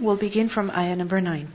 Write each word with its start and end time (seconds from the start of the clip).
We'll 0.00 0.14
begin 0.14 0.48
from 0.48 0.70
ayah 0.70 0.94
number 0.94 1.20
9. 1.20 1.48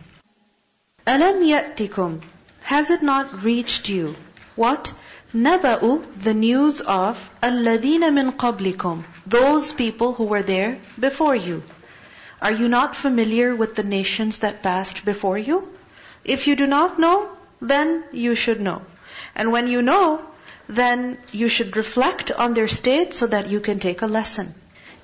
Alam 1.07 1.44
ya'tikum. 1.44 2.22
Has 2.64 2.90
it 2.90 3.02
not 3.02 3.42
reached 3.42 3.88
you? 3.88 4.18
What? 4.58 4.92
Naba'u, 5.33 6.04
the 6.21 6.33
news 6.33 6.81
of 6.81 7.17
alladina 7.41 8.13
min 8.13 8.33
qablikum. 8.33 9.05
Those 9.25 9.71
people 9.71 10.11
who 10.11 10.25
were 10.25 10.43
there 10.43 10.77
before 10.99 11.37
you. 11.37 11.63
Are 12.41 12.51
you 12.51 12.67
not 12.67 12.97
familiar 12.97 13.56
with 13.56 13.76
the 13.76 13.83
nations 13.83 14.40
that 14.40 14.62
passed 14.62 15.05
before 15.05 15.37
you? 15.37 15.69
If 16.25 16.46
you 16.46 16.57
do 16.57 16.68
not 16.68 17.00
know, 17.00 17.32
then 17.62 18.04
you 18.12 18.36
should 18.36 18.60
know. 18.60 18.82
And 19.36 19.54
when 19.54 19.68
you 19.68 19.82
know, 19.82 20.21
then 20.68 21.18
you 21.32 21.48
should 21.48 21.78
reflect 21.78 22.30
on 22.30 22.54
their 22.54 22.68
state 22.68 23.14
so 23.14 23.28
that 23.28 23.50
you 23.50 23.62
can 23.62 23.80
take 23.80 24.02
a 24.02 24.16
lesson. 24.20 24.54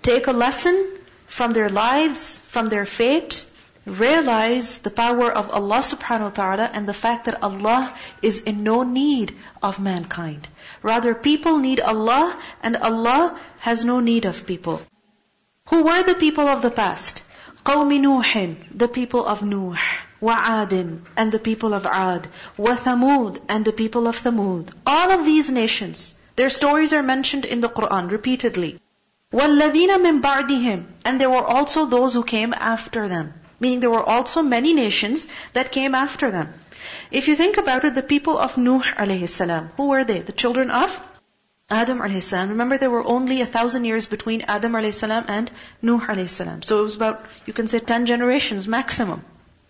Take 0.02 0.28
a 0.28 0.34
lesson 0.34 0.99
from 1.29 1.53
their 1.53 1.69
lives, 1.69 2.39
from 2.49 2.69
their 2.69 2.85
fate, 2.85 3.45
realize 3.87 4.79
the 4.79 4.91
power 4.91 5.31
of 5.31 5.51
Allah 5.51 5.81
subhanahu 5.81 6.31
wa 6.31 6.31
ta'ala 6.31 6.71
and 6.73 6.89
the 6.89 6.95
fact 6.95 7.27
that 7.27 7.43
Allah 7.43 7.95
is 8.23 8.41
in 8.41 8.63
no 8.63 8.83
need 8.83 9.37
of 9.63 9.79
mankind. 9.79 10.49
Rather, 10.83 11.15
people 11.15 11.59
need 11.59 11.81
Allah 11.81 12.37
and 12.63 12.77
Allah 12.77 13.39
has 13.59 13.85
no 13.85 14.01
need 14.01 14.25
of 14.25 14.47
people. 14.47 14.83
Who 15.69 15.83
were 15.83 16.03
the 16.03 16.15
people 16.15 16.49
of 16.49 16.63
the 16.63 16.71
past? 16.71 17.23
قوم 17.65 17.91
نوح, 17.91 18.57
the 18.75 18.89
people 18.89 19.25
of 19.25 19.43
Nuh. 19.43 19.77
وعاد 20.23 21.01
and 21.17 21.33
the 21.33 21.39
people 21.39 21.75
of 21.75 21.85
Ad, 21.85 22.29
وثمود 22.59 23.41
and 23.49 23.65
the 23.65 23.73
people 23.73 24.07
of 24.07 24.19
Thamud. 24.19 24.71
All 24.87 25.11
of 25.11 25.25
these 25.27 25.51
nations, 25.51 26.15
their 26.37 26.49
stories 26.49 26.95
are 26.95 27.03
mentioned 27.03 27.45
in 27.45 27.61
the 27.61 27.69
Quran 27.69 28.11
repeatedly. 28.11 28.79
وَالَّذِينَ 29.35 29.89
مِن 29.99 30.21
بَعْدِهِمْ 30.23 30.85
And 31.05 31.21
there 31.21 31.29
were 31.29 31.45
also 31.45 31.87
those 31.87 32.15
who 32.15 32.23
came 32.23 32.55
after 32.55 33.09
them. 33.09 33.35
Meaning 33.59 33.81
there 33.81 33.91
were 33.91 34.09
also 34.09 34.43
many 34.43 34.75
nations 34.75 35.27
that 35.55 35.73
came 35.73 35.95
after 35.95 36.31
them. 36.31 36.55
If 37.11 37.27
you 37.27 37.35
think 37.35 37.57
about 37.57 37.85
it, 37.85 37.97
the 37.97 38.03
people 38.03 38.39
of 38.39 38.57
Nuh 38.57 38.83
alayhi 38.97 39.29
salam, 39.29 39.71
who 39.77 39.89
were 39.89 40.05
they? 40.05 40.21
The 40.21 40.31
children 40.33 40.71
of 40.71 41.01
Adam 41.69 41.99
alayhi 41.99 42.23
salam. 42.23 42.51
Remember 42.51 42.79
there 42.79 42.91
were 42.91 43.05
only 43.05 43.41
a 43.41 43.47
thousand 43.47 43.87
years 43.87 44.07
between 44.07 44.43
Adam 44.43 44.73
alayhi 44.73 44.95
salam 44.95 45.25
and 45.27 45.51
Nuh 45.83 45.99
alayhi 46.01 46.31
salam. 46.31 46.63
So 46.63 46.79
it 46.79 46.83
was 46.83 46.95
about, 46.95 47.27
you 47.45 47.53
can 47.53 47.67
say 47.67 47.81
ten 47.81 48.07
generations 48.07 48.69
maximum. 48.69 49.25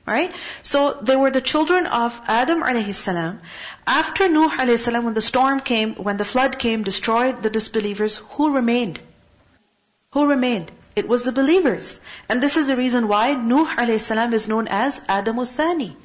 Right? 0.04 0.34
So 0.62 0.92
they 1.00 1.16
were 1.16 1.30
the 1.30 1.40
children 1.40 1.86
of 1.86 2.20
Adam 2.26 2.62
alayhi 2.62 2.94
salam. 2.94 3.40
After 3.86 4.28
Nuh 4.28 4.50
alayhi 4.50 4.78
salam, 4.78 5.04
when 5.04 5.14
the 5.14 5.22
storm 5.22 5.60
came, 5.60 5.94
when 5.94 6.18
the 6.18 6.26
flood 6.26 6.58
came, 6.58 6.82
destroyed 6.82 7.42
the 7.42 7.48
disbelievers, 7.48 8.16
who 8.16 8.54
remained? 8.54 9.00
Who 10.13 10.25
remained? 10.25 10.71
It 10.95 11.07
was 11.07 11.23
the 11.23 11.31
believers. 11.31 11.99
And 12.27 12.41
this 12.41 12.57
is 12.57 12.65
the 12.65 12.75
reason 12.75 13.07
why 13.07 13.33
Nuh 13.33 13.97
salam 13.99 14.33
is 14.33 14.47
known 14.47 14.67
as 14.67 14.99
Adam 15.07 15.45
Thani, 15.45 15.95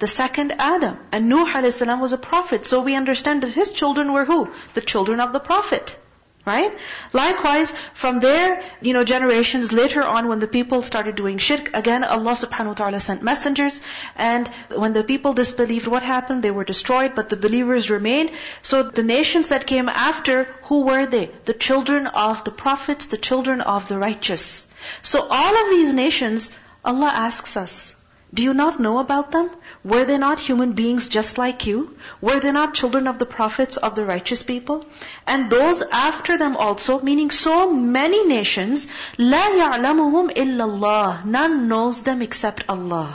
the 0.00 0.08
second 0.08 0.54
Adam. 0.58 0.98
And 1.12 1.28
Nuh 1.28 1.70
salam 1.70 2.00
was 2.00 2.12
a 2.12 2.18
prophet. 2.18 2.66
So 2.66 2.80
we 2.80 2.96
understand 2.96 3.44
that 3.44 3.50
his 3.50 3.70
children 3.70 4.12
were 4.12 4.24
who? 4.24 4.50
The 4.74 4.80
children 4.80 5.20
of 5.20 5.32
the 5.32 5.38
prophet. 5.38 5.96
Right? 6.44 6.76
Likewise, 7.12 7.72
from 7.94 8.18
their, 8.18 8.62
you 8.80 8.94
know, 8.94 9.04
generations 9.04 9.70
later 9.70 10.02
on 10.02 10.26
when 10.26 10.40
the 10.40 10.48
people 10.48 10.82
started 10.82 11.14
doing 11.14 11.38
shirk, 11.38 11.76
again 11.76 12.02
Allah 12.02 12.32
subhanahu 12.32 12.66
wa 12.66 12.74
ta'ala 12.74 12.98
sent 12.98 13.22
messengers, 13.22 13.80
and 14.16 14.48
when 14.74 14.92
the 14.92 15.04
people 15.04 15.34
disbelieved, 15.34 15.86
what 15.86 16.02
happened? 16.02 16.42
They 16.42 16.50
were 16.50 16.64
destroyed, 16.64 17.14
but 17.14 17.28
the 17.28 17.36
believers 17.36 17.90
remained. 17.90 18.32
So 18.62 18.82
the 18.82 19.04
nations 19.04 19.48
that 19.54 19.68
came 19.68 19.88
after, 19.88 20.48
who 20.64 20.82
were 20.82 21.06
they? 21.06 21.30
The 21.44 21.54
children 21.54 22.08
of 22.08 22.42
the 22.42 22.50
prophets, 22.50 23.06
the 23.06 23.18
children 23.18 23.60
of 23.60 23.86
the 23.86 23.98
righteous. 23.98 24.66
So 25.02 25.24
all 25.30 25.64
of 25.64 25.70
these 25.70 25.94
nations, 25.94 26.50
Allah 26.84 27.12
asks 27.14 27.56
us, 27.56 27.94
do 28.33 28.43
you 28.43 28.53
not 28.53 28.79
know 28.79 28.99
about 28.99 29.31
them? 29.31 29.49
Were 29.85 30.03
they 30.03 30.17
not 30.17 30.37
human 30.37 30.73
beings 30.73 31.07
just 31.07 31.37
like 31.37 31.65
you? 31.65 31.95
Were 32.19 32.41
they 32.41 32.51
not 32.51 32.73
children 32.73 33.07
of 33.07 33.19
the 33.19 33.25
prophets 33.25 33.77
of 33.77 33.95
the 33.95 34.03
righteous 34.03 34.43
people? 34.43 34.85
And 35.25 35.49
those 35.49 35.81
after 35.81 36.37
them 36.37 36.57
also, 36.57 36.99
meaning 36.99 37.31
so 37.31 37.71
many 37.71 38.27
nations, 38.27 38.87
لا 39.17 39.47
يعلمهم 39.57 40.35
إلا 40.35 40.65
الله. 40.65 41.25
None 41.25 41.69
knows 41.69 42.01
them 42.01 42.21
except 42.21 42.65
Allah. 42.67 43.09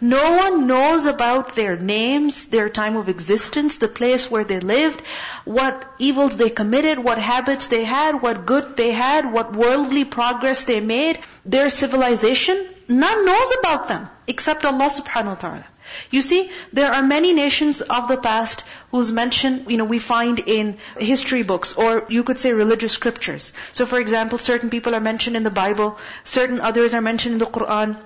No 0.00 0.36
one 0.36 0.66
knows 0.66 1.04
about 1.04 1.54
their 1.54 1.76
names, 1.76 2.46
their 2.46 2.70
time 2.70 2.96
of 2.96 3.10
existence, 3.10 3.76
the 3.76 3.88
place 3.88 4.30
where 4.30 4.44
they 4.44 4.60
lived, 4.60 5.02
what 5.44 5.84
evils 5.98 6.36
they 6.36 6.48
committed, 6.48 6.98
what 6.98 7.18
habits 7.18 7.66
they 7.66 7.84
had, 7.84 8.22
what 8.22 8.46
good 8.46 8.76
they 8.78 8.92
had, 8.92 9.30
what 9.30 9.54
worldly 9.54 10.04
progress 10.04 10.64
they 10.64 10.80
made, 10.80 11.18
their 11.44 11.68
civilization. 11.68 12.66
None 12.87 13.25
knows 13.25 13.51
about 13.59 13.87
them 13.87 14.09
except 14.27 14.65
Allah 14.65 14.89
subhanahu 14.89 15.35
wa 15.35 15.35
ta'ala. 15.35 15.67
You 16.09 16.21
see, 16.21 16.49
there 16.73 16.91
are 16.91 17.03
many 17.03 17.33
nations 17.33 17.81
of 17.81 18.07
the 18.07 18.17
past 18.17 18.63
whose 18.91 19.11
mention, 19.11 19.65
you 19.69 19.77
know, 19.77 19.85
we 19.85 19.99
find 19.99 20.39
in 20.39 20.77
history 20.97 21.43
books 21.43 21.73
or 21.73 22.05
you 22.09 22.23
could 22.23 22.39
say 22.39 22.53
religious 22.53 22.91
scriptures. 22.91 23.53
So 23.73 23.85
for 23.85 23.99
example, 23.99 24.37
certain 24.37 24.69
people 24.69 24.95
are 24.95 24.99
mentioned 24.99 25.35
in 25.35 25.43
the 25.43 25.51
Bible, 25.51 25.97
certain 26.23 26.59
others 26.59 26.93
are 26.93 27.01
mentioned 27.01 27.33
in 27.33 27.39
the 27.39 27.45
Quran. 27.45 27.97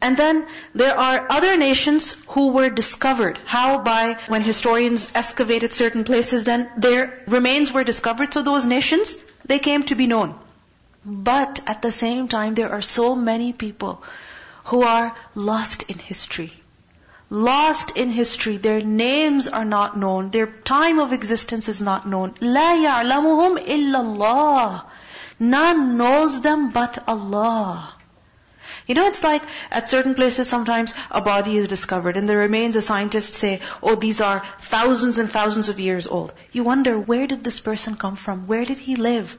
And 0.00 0.16
then 0.16 0.46
there 0.74 0.96
are 0.98 1.26
other 1.30 1.56
nations 1.56 2.16
who 2.28 2.48
were 2.48 2.68
discovered. 2.68 3.38
How? 3.46 3.78
By 3.78 4.18
when 4.28 4.42
historians 4.42 5.08
excavated 5.14 5.72
certain 5.72 6.04
places, 6.04 6.44
then 6.44 6.70
their 6.76 7.24
remains 7.26 7.72
were 7.72 7.82
discovered. 7.82 8.34
So 8.34 8.42
those 8.42 8.66
nations, 8.66 9.16
they 9.46 9.58
came 9.58 9.82
to 9.84 9.94
be 9.94 10.06
known. 10.06 10.38
But 11.05 11.61
at 11.65 11.81
the 11.81 11.91
same 11.91 12.27
time, 12.27 12.53
there 12.53 12.71
are 12.71 12.81
so 12.81 13.15
many 13.15 13.53
people 13.53 14.03
who 14.65 14.83
are 14.83 15.15
lost 15.33 15.83
in 15.83 15.97
history. 15.97 16.53
Lost 17.29 17.91
in 17.97 18.11
history. 18.11 18.57
Their 18.57 18.81
names 18.81 19.47
are 19.47 19.65
not 19.65 19.97
known. 19.97 20.31
Their 20.31 20.47
time 20.47 20.99
of 20.99 21.13
existence 21.13 21.69
is 21.69 21.81
not 21.81 22.07
known. 22.07 22.33
لا 22.41 22.75
يعلمهم 22.83 23.57
إلا 23.57 23.99
الله. 24.05 24.83
None 25.39 25.97
knows 25.97 26.41
them 26.41 26.69
but 26.69 27.07
Allah. 27.07 27.95
You 28.85 28.95
know, 28.95 29.07
it's 29.07 29.23
like 29.23 29.41
at 29.71 29.89
certain 29.89 30.13
places 30.13 30.49
sometimes 30.49 30.93
a 31.09 31.21
body 31.21 31.57
is 31.57 31.67
discovered 31.67 32.17
and 32.17 32.27
the 32.27 32.35
remains, 32.37 32.75
the 32.75 32.81
scientists 32.81 33.37
say, 33.37 33.61
oh, 33.81 33.95
these 33.95 34.21
are 34.21 34.43
thousands 34.59 35.17
and 35.17 35.31
thousands 35.31 35.69
of 35.69 35.79
years 35.79 36.07
old. 36.07 36.33
You 36.51 36.63
wonder, 36.63 36.99
where 36.99 37.25
did 37.27 37.43
this 37.43 37.59
person 37.59 37.95
come 37.95 38.15
from? 38.15 38.47
Where 38.47 38.65
did 38.65 38.77
he 38.77 38.95
live? 38.95 39.37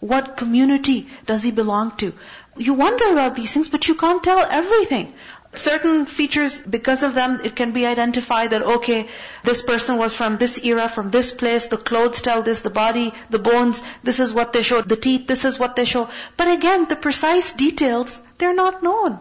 What 0.00 0.36
community 0.36 1.08
does 1.26 1.42
he 1.42 1.50
belong 1.50 1.96
to? 1.98 2.12
You 2.56 2.74
wonder 2.74 3.10
about 3.10 3.34
these 3.34 3.52
things, 3.52 3.68
but 3.68 3.88
you 3.88 3.94
can't 3.94 4.22
tell 4.22 4.38
everything. 4.38 5.14
Certain 5.54 6.06
features, 6.06 6.60
because 6.60 7.04
of 7.04 7.14
them, 7.14 7.40
it 7.44 7.54
can 7.54 7.72
be 7.72 7.86
identified 7.86 8.50
that, 8.50 8.62
okay, 8.62 9.08
this 9.44 9.62
person 9.62 9.98
was 9.98 10.12
from 10.12 10.36
this 10.36 10.58
era, 10.64 10.88
from 10.88 11.10
this 11.10 11.30
place, 11.32 11.68
the 11.68 11.76
clothes 11.76 12.20
tell 12.20 12.42
this, 12.42 12.60
the 12.60 12.70
body, 12.70 13.12
the 13.30 13.38
bones, 13.38 13.82
this 14.02 14.18
is 14.18 14.34
what 14.34 14.52
they 14.52 14.62
show, 14.62 14.80
the 14.82 14.96
teeth, 14.96 15.28
this 15.28 15.44
is 15.44 15.58
what 15.58 15.76
they 15.76 15.84
show. 15.84 16.08
But 16.36 16.48
again, 16.48 16.86
the 16.88 16.96
precise 16.96 17.52
details, 17.52 18.20
they're 18.38 18.54
not 18.54 18.82
known. 18.82 19.20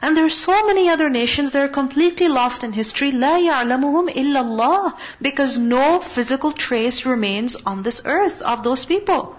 And 0.00 0.16
there 0.16 0.24
are 0.24 0.30
so 0.30 0.66
many 0.66 0.88
other 0.88 1.10
nations 1.10 1.50
that 1.50 1.62
are 1.62 1.68
completely 1.68 2.28
lost 2.28 2.64
in 2.64 2.72
history. 2.72 3.12
لا 3.12 3.38
يعلمهم 3.38 4.14
إلا 4.14 4.40
الله. 4.42 4.92
Because 5.20 5.58
no 5.58 6.00
physical 6.00 6.52
trace 6.52 7.04
remains 7.04 7.56
on 7.56 7.82
this 7.82 8.02
earth 8.04 8.40
of 8.42 8.62
those 8.62 8.84
people. 8.84 9.36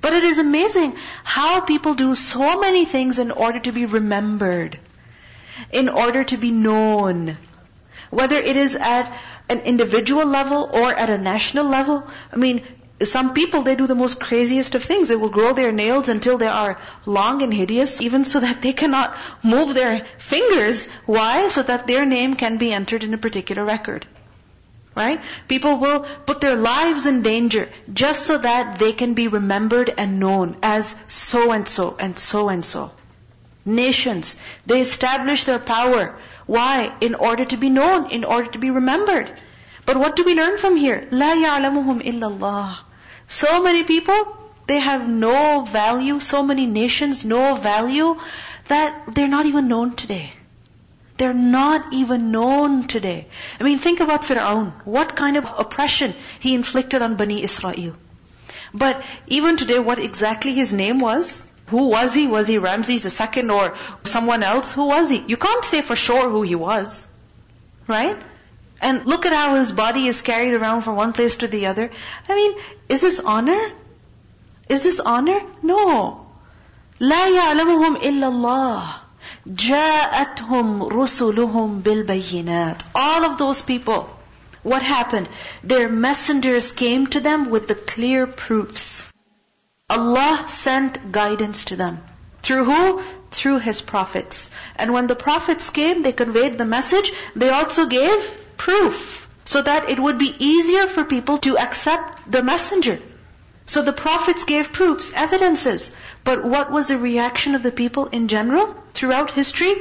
But 0.00 0.12
it 0.12 0.24
is 0.24 0.38
amazing 0.38 0.96
how 1.24 1.60
people 1.60 1.94
do 1.94 2.14
so 2.14 2.60
many 2.60 2.84
things 2.84 3.18
in 3.18 3.30
order 3.30 3.58
to 3.60 3.72
be 3.72 3.84
remembered, 3.86 4.78
in 5.72 5.88
order 5.88 6.24
to 6.24 6.36
be 6.36 6.50
known. 6.50 7.36
Whether 8.10 8.36
it 8.36 8.56
is 8.56 8.76
at 8.76 9.12
an 9.48 9.60
individual 9.60 10.26
level 10.26 10.68
or 10.72 10.94
at 10.94 11.10
a 11.10 11.18
national 11.18 11.66
level. 11.66 12.06
I 12.32 12.36
mean, 12.36 12.62
some 13.02 13.32
people, 13.32 13.62
they 13.62 13.76
do 13.76 13.86
the 13.86 13.94
most 13.94 14.18
craziest 14.20 14.74
of 14.74 14.82
things. 14.82 15.08
They 15.08 15.16
will 15.16 15.28
grow 15.28 15.52
their 15.52 15.72
nails 15.72 16.08
until 16.08 16.36
they 16.36 16.48
are 16.48 16.78
long 17.06 17.42
and 17.42 17.54
hideous, 17.54 18.00
even 18.00 18.24
so 18.24 18.40
that 18.40 18.60
they 18.60 18.72
cannot 18.72 19.16
move 19.42 19.74
their 19.74 20.04
fingers. 20.18 20.86
Why? 21.06 21.48
So 21.48 21.62
that 21.62 21.86
their 21.86 22.04
name 22.04 22.34
can 22.34 22.58
be 22.58 22.72
entered 22.72 23.04
in 23.04 23.14
a 23.14 23.18
particular 23.18 23.64
record. 23.64 24.06
Right? 24.94 25.20
People 25.46 25.76
will 25.76 26.00
put 26.26 26.40
their 26.40 26.56
lives 26.56 27.06
in 27.06 27.22
danger 27.22 27.68
just 27.92 28.26
so 28.26 28.38
that 28.38 28.78
they 28.78 28.92
can 28.92 29.14
be 29.14 29.28
remembered 29.28 29.92
and 29.96 30.18
known 30.18 30.56
as 30.62 30.96
so 31.06 31.52
and 31.52 31.68
so 31.68 31.96
and 31.98 32.18
so 32.18 32.48
and 32.48 32.64
so. 32.64 32.90
Nations, 33.64 34.36
they 34.66 34.80
establish 34.80 35.44
their 35.44 35.58
power. 35.58 36.18
Why? 36.46 36.92
In 37.00 37.14
order 37.14 37.44
to 37.44 37.56
be 37.56 37.70
known, 37.70 38.10
in 38.10 38.24
order 38.24 38.50
to 38.50 38.58
be 38.58 38.70
remembered. 38.70 39.30
But 39.84 39.98
what 39.98 40.16
do 40.16 40.24
we 40.24 40.34
learn 40.34 40.58
from 40.58 40.76
here? 40.76 41.06
La 41.10 41.34
ya'lamuhum 41.34 42.02
illallah. 42.02 42.78
So 43.28 43.62
many 43.62 43.84
people, 43.84 44.36
they 44.66 44.78
have 44.78 45.08
no 45.08 45.62
value, 45.62 46.18
so 46.20 46.42
many 46.42 46.66
nations, 46.66 47.24
no 47.24 47.54
value, 47.54 48.16
that 48.66 49.14
they're 49.14 49.28
not 49.28 49.46
even 49.46 49.68
known 49.68 49.94
today. 49.96 50.32
They're 51.17 51.33
not 51.33 51.93
even 51.93 52.31
known 52.31 52.87
today. 52.87 53.27
I 53.59 53.63
mean, 53.63 53.77
think 53.77 53.99
about 53.99 54.23
Fir'aun. 54.23 54.73
What 54.85 55.15
kind 55.15 55.37
of 55.37 55.51
oppression 55.57 56.13
he 56.39 56.55
inflicted 56.55 57.01
on 57.01 57.15
Bani 57.15 57.43
Israel. 57.43 57.95
But 58.73 59.03
even 59.27 59.57
today, 59.57 59.79
what 59.79 59.99
exactly 59.99 60.53
his 60.53 60.73
name 60.73 60.99
was, 60.99 61.45
Who 61.67 61.87
was 61.87 62.13
he? 62.13 62.27
Was 62.27 62.47
he 62.47 62.57
Ramses 62.57 63.05
II 63.19 63.49
or 63.49 63.75
someone 64.03 64.43
else? 64.43 64.73
Who 64.73 64.87
was 64.87 65.09
he? 65.09 65.23
You 65.27 65.37
can't 65.37 65.65
say 65.65 65.81
for 65.81 65.95
sure 65.95 66.29
who 66.29 66.41
he 66.41 66.55
was. 66.55 67.07
Right? 67.87 68.17
And 68.81 69.05
look 69.05 69.25
at 69.25 69.33
how 69.33 69.55
his 69.55 69.71
body 69.71 70.07
is 70.07 70.21
carried 70.21 70.53
around 70.53 70.81
from 70.81 70.97
one 70.97 71.13
place 71.13 71.37
to 71.37 71.47
the 71.47 71.67
other. 71.67 71.89
I 72.27 72.35
mean, 72.35 72.53
is 72.89 73.01
this 73.01 73.19
honor? 73.19 73.71
Is 74.67 74.83
this 74.83 74.99
honor? 74.99 75.39
No. 75.61 76.27
لا 76.99 77.27
يعلمهم 77.29 77.95
إلا 77.97 78.27
الله 78.27 78.83
جاءتهم 79.47 80.83
رسلهم 80.83 81.79
بالبينات 81.79 82.81
All 82.95 83.25
of 83.25 83.37
those 83.37 83.61
people, 83.61 84.09
what 84.63 84.81
happened? 84.81 85.27
Their 85.63 85.89
messengers 85.89 86.71
came 86.71 87.07
to 87.07 87.19
them 87.19 87.49
with 87.49 87.67
the 87.67 87.75
clear 87.75 88.25
proofs. 88.27 89.03
Allah 89.89 90.45
sent 90.47 91.11
guidance 91.11 91.65
to 91.65 91.75
them. 91.75 92.01
Through 92.41 92.65
who? 92.65 93.01
Through 93.31 93.59
His 93.59 93.81
prophets. 93.81 94.49
And 94.75 94.93
when 94.93 95.07
the 95.07 95.15
prophets 95.15 95.69
came, 95.69 96.01
they 96.01 96.13
conveyed 96.13 96.57
the 96.57 96.65
message, 96.65 97.11
they 97.35 97.49
also 97.49 97.85
gave 97.85 98.19
proof. 98.57 99.27
So 99.45 99.61
that 99.61 99.89
it 99.89 99.99
would 99.99 100.17
be 100.17 100.35
easier 100.39 100.87
for 100.87 101.03
people 101.03 101.37
to 101.39 101.57
accept 101.57 102.31
the 102.31 102.41
messenger. 102.41 102.99
So 103.68 103.82
the 103.82 103.92
prophets 103.92 104.44
gave 104.44 104.72
proofs, 104.72 105.12
evidences. 105.14 105.90
But 106.24 106.42
what 106.42 106.70
was 106.72 106.88
the 106.88 106.96
reaction 106.96 107.54
of 107.54 107.62
the 107.62 107.70
people 107.70 108.06
in 108.06 108.28
general 108.28 108.74
throughout 108.94 109.32
history? 109.32 109.74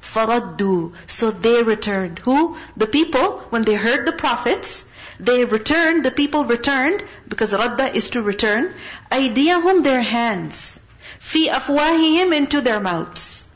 Faraddu. 0.00 0.94
So 1.06 1.30
they 1.30 1.62
returned. 1.62 2.18
Who? 2.20 2.56
The 2.78 2.86
people, 2.86 3.44
when 3.50 3.60
they 3.60 3.74
heard 3.74 4.06
the 4.06 4.12
prophets, 4.12 4.84
they 5.20 5.44
returned, 5.44 6.02
the 6.02 6.10
people 6.22 6.46
returned, 6.46 7.04
because 7.28 7.52
radda 7.52 7.94
is 7.94 8.08
to 8.16 8.22
return. 8.22 8.74
Aydiyahum, 9.12 9.84
their 9.84 10.00
hands. 10.00 10.80
Fi 11.18 11.48
afwahihim, 11.48 12.34
into 12.34 12.62
their 12.62 12.80
mouths. 12.80 13.46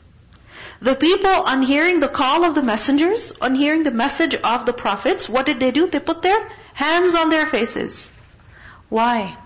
The 0.79 0.95
people, 0.95 1.37
on 1.53 1.63
hearing 1.63 1.99
the 1.99 2.15
call 2.21 2.43
of 2.43 2.53
the 2.53 2.61
messengers, 2.61 3.31
on 3.41 3.55
hearing 3.55 3.81
the 3.81 3.97
message 4.05 4.35
of 4.35 4.67
the 4.67 4.73
prophets, 4.73 5.27
what 5.27 5.47
did 5.47 5.59
they 5.59 5.71
do? 5.71 5.87
They 5.87 5.99
put 5.99 6.21
their 6.21 6.49
hands 6.73 7.15
on 7.15 7.31
their 7.31 7.47
faces. 7.47 8.11
Why? 8.89 9.37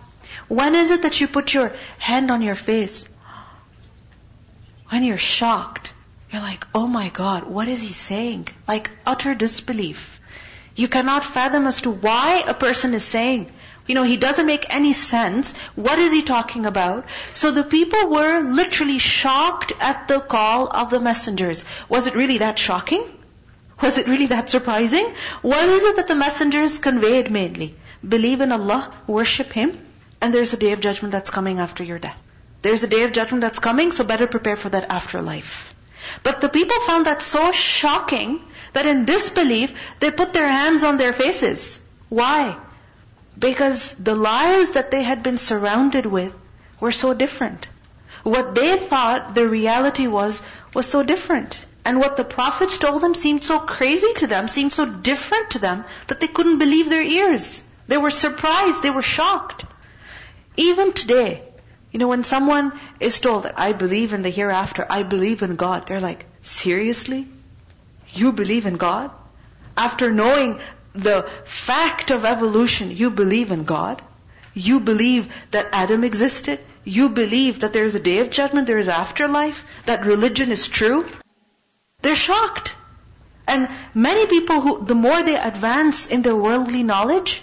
When 0.47 0.75
is 0.75 0.91
it 0.91 1.01
that 1.03 1.19
you 1.21 1.27
put 1.27 1.53
your 1.53 1.73
hand 1.97 2.31
on 2.31 2.41
your 2.41 2.55
face? 2.55 3.05
When 4.89 5.03
you're 5.03 5.17
shocked. 5.17 5.93
You're 6.31 6.41
like, 6.41 6.67
oh 6.75 6.87
my 6.87 7.09
God, 7.09 7.45
what 7.45 7.67
is 7.67 7.81
he 7.81 7.93
saying? 7.93 8.47
Like 8.67 8.89
utter 9.05 9.33
disbelief. 9.35 10.19
You 10.75 10.87
cannot 10.87 11.23
fathom 11.23 11.65
as 11.67 11.81
to 11.81 11.91
why 11.91 12.43
a 12.45 12.53
person 12.53 12.93
is 12.93 13.05
saying, 13.05 13.51
you 13.87 13.95
know, 13.95 14.03
he 14.03 14.17
doesn't 14.17 14.45
make 14.45 14.65
any 14.69 14.93
sense. 14.93 15.55
What 15.75 15.99
is 15.99 16.11
he 16.11 16.23
talking 16.23 16.65
about? 16.65 17.05
So 17.33 17.51
the 17.51 17.63
people 17.63 18.09
were 18.09 18.41
literally 18.41 18.97
shocked 18.97 19.73
at 19.79 20.07
the 20.07 20.19
call 20.19 20.67
of 20.67 20.89
the 20.89 20.99
messengers. 20.99 21.63
Was 21.87 22.07
it 22.07 22.15
really 22.15 22.39
that 22.39 22.57
shocking? 22.57 23.07
Was 23.81 23.97
it 23.97 24.07
really 24.07 24.27
that 24.27 24.49
surprising? 24.49 25.13
What 25.41 25.69
is 25.69 25.83
it 25.83 25.97
that 25.97 26.07
the 26.07 26.15
messengers 26.15 26.79
conveyed 26.79 27.29
mainly? 27.29 27.75
Believe 28.07 28.41
in 28.41 28.51
Allah, 28.51 28.93
worship 29.05 29.53
Him, 29.53 29.77
and 30.21 30.33
there's 30.33 30.53
a 30.53 30.57
day 30.57 30.71
of 30.71 30.79
judgment 30.79 31.11
that's 31.11 31.29
coming 31.29 31.59
after 31.59 31.83
your 31.83 31.99
death. 31.99 32.21
There's 32.61 32.83
a 32.83 32.87
day 32.87 33.03
of 33.03 33.11
judgment 33.11 33.41
that's 33.41 33.59
coming, 33.59 33.91
so 33.91 34.03
better 34.03 34.27
prepare 34.27 34.55
for 34.55 34.69
that 34.69 34.91
afterlife. 34.91 35.73
But 36.23 36.41
the 36.41 36.49
people 36.49 36.79
found 36.81 37.05
that 37.05 37.21
so 37.21 37.51
shocking 37.51 38.41
that 38.73 38.85
in 38.85 39.05
disbelief, 39.05 39.73
they 39.99 40.11
put 40.11 40.33
their 40.33 40.47
hands 40.47 40.83
on 40.83 40.97
their 40.97 41.13
faces. 41.13 41.79
Why? 42.09 42.57
Because 43.37 43.93
the 43.93 44.15
lies 44.15 44.71
that 44.71 44.91
they 44.91 45.03
had 45.03 45.23
been 45.23 45.37
surrounded 45.37 46.05
with 46.05 46.33
were 46.79 46.91
so 46.91 47.13
different. 47.13 47.67
What 48.23 48.55
they 48.55 48.77
thought 48.77 49.35
the 49.35 49.47
reality 49.47 50.07
was, 50.07 50.41
was 50.73 50.87
so 50.87 51.03
different. 51.03 51.63
And 51.83 51.99
what 51.99 52.17
the 52.17 52.23
prophets 52.23 52.79
told 52.79 53.01
them 53.03 53.13
seemed 53.13 53.43
so 53.43 53.59
crazy 53.59 54.11
to 54.15 54.27
them, 54.27 54.47
seemed 54.47 54.73
so 54.73 54.85
different 54.85 55.51
to 55.51 55.59
them, 55.59 55.85
that 56.07 56.19
they 56.19 56.27
couldn't 56.27 56.57
believe 56.57 56.89
their 56.89 57.03
ears. 57.03 57.61
They 57.87 57.97
were 57.97 58.09
surprised, 58.09 58.81
they 58.81 58.89
were 58.89 59.03
shocked. 59.03 59.65
Even 60.57 60.93
today, 60.93 61.43
you 61.91 61.99
know, 61.99 62.07
when 62.07 62.23
someone 62.23 62.77
is 62.99 63.19
told 63.19 63.43
that 63.43 63.59
I 63.59 63.73
believe 63.73 64.13
in 64.13 64.21
the 64.21 64.29
hereafter, 64.29 64.85
I 64.89 65.03
believe 65.03 65.43
in 65.43 65.55
God, 65.55 65.87
they're 65.87 66.01
like, 66.01 66.25
seriously? 66.41 67.27
You 68.09 68.33
believe 68.33 68.65
in 68.65 68.75
God? 68.75 69.11
After 69.77 70.11
knowing 70.11 70.59
the 70.93 71.23
fact 71.43 72.11
of 72.11 72.25
evolution, 72.25 72.91
you 72.91 73.11
believe 73.11 73.51
in 73.51 73.63
God? 73.63 74.01
You 74.53 74.79
believe 74.79 75.33
that 75.51 75.69
Adam 75.73 76.03
existed? 76.03 76.59
You 76.83 77.09
believe 77.09 77.59
that 77.59 77.73
there 77.73 77.85
is 77.85 77.95
a 77.95 77.99
day 77.99 78.19
of 78.19 78.29
judgment, 78.29 78.67
there 78.67 78.77
is 78.77 78.87
afterlife, 78.87 79.65
that 79.85 80.05
religion 80.05 80.51
is 80.51 80.67
true? 80.67 81.05
They're 82.01 82.15
shocked. 82.15 82.75
And 83.47 83.69
many 83.93 84.27
people 84.27 84.61
who, 84.61 84.85
the 84.85 84.95
more 84.95 85.21
they 85.23 85.35
advance 85.35 86.07
in 86.07 86.21
their 86.21 86.35
worldly 86.35 86.83
knowledge, 86.83 87.41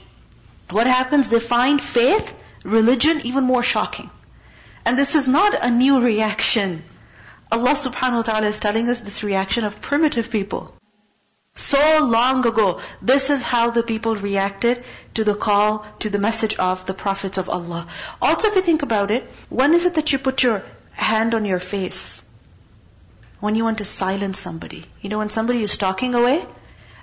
what 0.70 0.87
happens? 0.87 1.29
They 1.29 1.41
find 1.41 1.81
faith, 1.81 2.37
religion 2.64 3.20
even 3.25 3.44
more 3.44 3.62
shocking. 3.62 4.11
And 4.85 4.99
this 4.99 5.14
is 5.14 5.29
not 5.29 5.55
a 5.62 5.70
new 5.70 6.00
reaction. 6.00 6.82
Allah 7.50 7.75
subhanahu 7.81 8.20
wa 8.20 8.23
ta'ala 8.23 8.47
is 8.47 8.59
telling 8.59 8.88
us 8.88 9.00
this 9.00 9.23
reaction 9.23 9.64
of 9.64 9.81
primitive 9.81 10.31
people. 10.31 10.75
So 11.55 12.03
long 12.03 12.47
ago, 12.47 12.81
this 13.03 13.29
is 13.29 13.43
how 13.43 13.70
the 13.70 13.82
people 13.82 14.17
reacted 14.17 14.82
to 15.14 15.25
the 15.25 15.35
call, 15.35 15.85
to 15.99 16.09
the 16.09 16.19
message 16.19 16.56
of 16.56 16.87
the 16.87 16.94
prophets 16.94 17.37
of 17.37 17.50
Allah. 17.50 17.87
Also, 18.23 18.49
if 18.49 18.56
you 18.56 18.62
think 18.62 18.82
about 18.82 19.11
it, 19.11 19.25
when 19.50 19.75
is 19.75 19.85
it 19.85 19.94
that 19.94 20.12
you 20.12 20.19
put 20.19 20.43
your 20.43 20.65
hand 20.93 21.35
on 21.35 21.44
your 21.44 21.58
face? 21.58 22.23
When 23.41 23.55
you 23.55 23.65
want 23.65 23.79
to 23.79 23.85
silence 23.85 24.38
somebody. 24.38 24.85
You 25.03 25.11
know, 25.11 25.19
when 25.19 25.31
somebody 25.31 25.62
is 25.62 25.76
talking 25.76 26.15
away, 26.15 26.44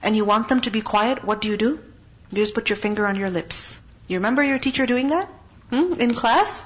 and 0.01 0.15
you 0.15 0.25
want 0.25 0.47
them 0.49 0.61
to 0.61 0.71
be 0.71 0.81
quiet, 0.81 1.23
what 1.23 1.41
do 1.41 1.47
you 1.47 1.57
do? 1.57 1.79
You 2.31 2.37
just 2.37 2.53
put 2.53 2.69
your 2.69 2.77
finger 2.77 3.05
on 3.05 3.17
your 3.17 3.29
lips. 3.29 3.77
You 4.07 4.17
remember 4.17 4.43
your 4.43 4.59
teacher 4.59 4.85
doing 4.85 5.09
that? 5.09 5.29
Hmm? 5.69 5.93
In 5.99 6.13
class? 6.13 6.65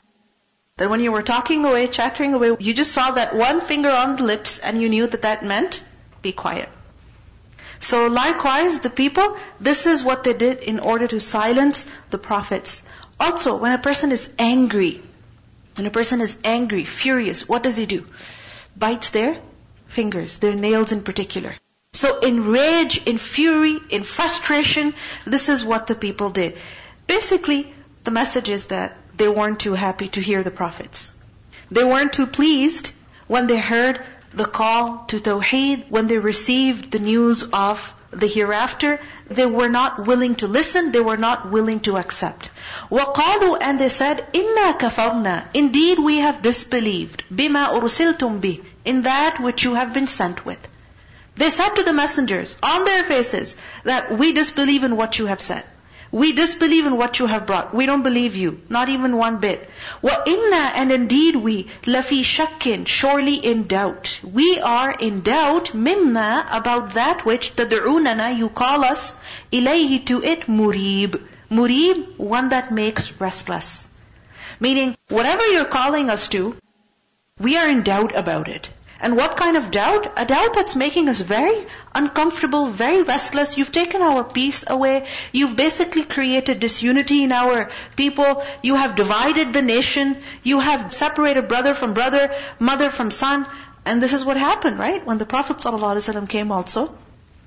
That 0.78 0.90
when 0.90 1.02
you 1.02 1.12
were 1.12 1.22
talking 1.22 1.66
away, 1.66 1.88
chattering 1.88 2.34
away, 2.34 2.56
you 2.60 2.74
just 2.74 2.92
saw 2.92 3.12
that 3.12 3.36
one 3.36 3.62
finger 3.62 3.90
on 3.90 4.16
the 4.16 4.24
lips 4.24 4.58
and 4.60 4.82
you 4.82 4.90
knew 4.90 5.08
that 5.08 5.22
that 5.22 5.44
meant 5.44 5.84
be 6.22 6.32
quiet. 6.32 6.70
So 7.80 8.08
likewise, 8.08 8.80
the 8.80 8.90
people, 8.90 9.38
this 9.60 9.86
is 9.86 10.04
what 10.04 10.24
they 10.24 10.34
did 10.34 10.60
in 10.60 10.80
order 10.80 11.08
to 11.08 11.20
silence 11.20 11.86
the 12.12 12.18
prophets. 12.18 12.82
Also, 13.20 13.58
when 13.58 13.74
a 13.74 13.78
person 13.78 14.12
is 14.12 14.30
angry, 14.40 15.02
when 15.76 15.86
a 15.86 15.92
person 15.92 16.22
is 16.22 16.38
angry, 16.44 16.86
furious, 16.86 17.48
what 17.48 17.62
does 17.62 17.76
he 17.76 17.86
do? 17.86 18.08
Bites 18.76 19.10
their 19.10 19.38
fingers, 19.88 20.38
their 20.38 20.56
nails 20.56 20.92
in 20.92 21.04
particular. 21.04 21.56
So 21.92 22.20
in 22.20 22.46
rage, 22.46 23.06
in 23.06 23.18
fury, 23.18 23.80
in 23.89 24.04
frustration, 24.04 24.96
this 25.25 25.50
is 25.50 25.63
what 25.63 25.88
the 25.88 25.96
people 25.96 26.32
did. 26.32 26.58
Basically, 27.06 27.72
the 28.04 28.12
message 28.12 28.50
is 28.50 28.66
that 28.68 28.98
they 29.17 29.28
weren't 29.28 29.61
too 29.61 29.75
happy 29.75 30.09
to 30.09 30.21
hear 30.21 30.43
the 30.43 30.50
prophets. 30.50 31.12
They 31.71 31.85
weren't 31.85 32.12
too 32.12 32.26
pleased 32.26 32.93
when 33.26 33.47
they 33.47 33.59
heard 33.59 34.00
the 34.31 34.45
call 34.45 35.05
to 35.09 35.21
Tawheed, 35.21 35.87
when 35.90 36.07
they 36.07 36.19
received 36.19 36.90
the 36.90 36.99
news 36.99 37.43
of 37.43 37.95
the 38.11 38.26
hereafter, 38.26 39.00
they 39.28 39.45
were 39.45 39.69
not 39.69 40.07
willing 40.07 40.35
to 40.37 40.47
listen, 40.47 40.93
they 40.93 41.00
were 41.00 41.17
not 41.17 41.50
willing 41.50 41.81
to 41.81 41.97
accept. 41.99 42.50
وَقَالُوا 42.90 43.59
And 43.61 43.81
they 43.81 43.88
said, 43.90 44.26
إِنَّا 44.33 44.78
كَفَرْنَا 44.78 45.45
Indeed 45.52 45.99
we 45.99 46.19
have 46.19 46.40
disbelieved, 46.43 47.25
بِمَا 47.33 47.69
أُرْسِلْتُمْ 47.78 48.40
بِهِ 48.40 48.64
In 48.85 49.02
that 49.02 49.40
which 49.40 49.64
you 49.64 49.75
have 49.75 49.93
been 49.93 50.07
sent 50.07 50.47
with. 50.47 50.59
They 51.37 51.50
said 51.50 51.71
to 51.76 51.83
the 51.83 51.93
messengers, 51.93 52.57
on 52.62 52.85
their 52.85 53.05
faces, 53.05 53.57
that 53.85 54.11
we 54.11 54.33
disbelieve 54.33 54.85
in 54.85 54.97
what 54.97 55.19
you 55.19 55.26
have 55.26 55.43
said. 55.43 55.64
We 56.13 56.32
disbelieve 56.34 56.86
in 56.86 56.96
what 56.96 57.17
you 57.17 57.25
have 57.25 57.48
brought. 57.48 57.74
We 57.74 57.88
don't 57.88 58.03
believe 58.03 58.36
you, 58.36 58.62
not 58.70 58.88
even 58.88 59.17
one 59.17 59.38
bit. 59.39 59.67
Wa 60.03 60.17
inna 60.27 60.60
and 60.82 60.91
indeed 60.91 61.36
we 61.36 61.63
lafi 61.93 62.20
shakkin, 62.32 62.86
surely 62.86 63.34
in 63.51 63.63
doubt. 63.63 64.20
We 64.22 64.60
are 64.60 64.91
in 64.91 65.22
doubt 65.22 65.72
mimna 65.74 66.46
about 66.51 66.93
that 67.00 67.25
which 67.25 67.55
the 67.55 67.65
tad'unana 67.65 68.38
you 68.38 68.50
call 68.50 68.86
us 68.86 69.15
ilayhi 69.51 70.05
to 70.12 70.24
it 70.24 70.41
murib. 70.41 71.20
Murib, 71.50 72.05
one 72.20 72.50
that 72.50 72.72
makes 72.72 73.20
restless. 73.20 73.88
Meaning, 74.60 74.96
whatever 75.10 75.48
you're 75.48 75.74
calling 75.79 76.12
us 76.12 76.27
to, 76.27 76.55
we 77.39 77.58
are 77.58 77.67
in 77.67 77.82
doubt 77.82 78.15
about 78.15 78.48
it. 78.50 78.70
And 79.03 79.17
what 79.17 79.36
kind 79.36 79.57
of 79.57 79.69
doubt? 79.69 80.13
A 80.15 80.25
doubt 80.25 80.53
that's 80.53 80.77
making 80.77 81.10
us 81.10 81.19
very 81.19 81.67
uncomfortable, 81.93 82.67
very 82.67 83.03
restless. 83.03 83.57
You've 83.57 83.74
taken 83.74 84.01
our 84.01 84.24
peace 84.24 84.63
away. 84.65 85.07
You've 85.33 85.57
basically 85.57 86.05
created 86.05 86.62
disunity 86.62 87.22
in 87.24 87.33
our 87.33 87.69
people. 87.98 88.45
You 88.62 88.75
have 88.75 88.95
divided 88.95 89.51
the 89.51 89.62
nation. 89.62 90.15
You 90.41 90.62
have 90.62 90.93
separated 90.93 91.50
brother 91.50 91.74
from 91.74 91.93
brother, 91.93 92.33
mother 92.60 92.89
from 92.89 93.12
son. 93.12 93.45
And 93.83 94.01
this 94.01 94.13
is 94.13 94.24
what 94.24 94.38
happened, 94.38 94.79
right? 94.79 95.05
When 95.05 95.17
the 95.17 95.25
Prophet 95.25 95.57
ﷺ 95.57 96.29
came 96.29 96.53
also, 96.53 96.95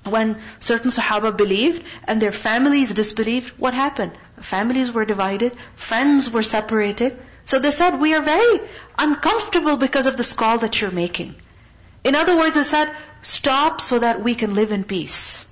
when 0.03 0.37
certain 0.59 0.91
Sahaba 0.91 1.35
believed 1.35 1.83
and 2.07 2.21
their 2.21 2.31
families 2.31 2.93
disbelieved, 2.93 3.49
what 3.57 3.73
happened? 3.73 4.11
Families 4.41 4.91
were 4.91 5.05
divided, 5.05 5.57
friends 5.75 6.29
were 6.29 6.43
separated. 6.43 7.17
So 7.45 7.57
they 7.57 7.71
said, 7.71 7.99
we 7.99 8.13
are 8.13 8.21
very 8.21 8.61
uncomfortable 8.99 9.77
because 9.77 10.05
of 10.05 10.17
the 10.17 10.23
skull 10.23 10.59
that 10.59 10.79
you're 10.79 10.91
making. 10.91 11.35
In 12.07 12.15
other 12.15 12.37
words, 12.37 12.55
they 12.55 12.63
said, 12.63 12.89
stop 13.21 13.81
so 13.81 13.99
that 13.99 14.23
we 14.23 14.33
can 14.33 14.55
live 14.55 14.71
in 14.71 14.83
peace. 14.85 15.45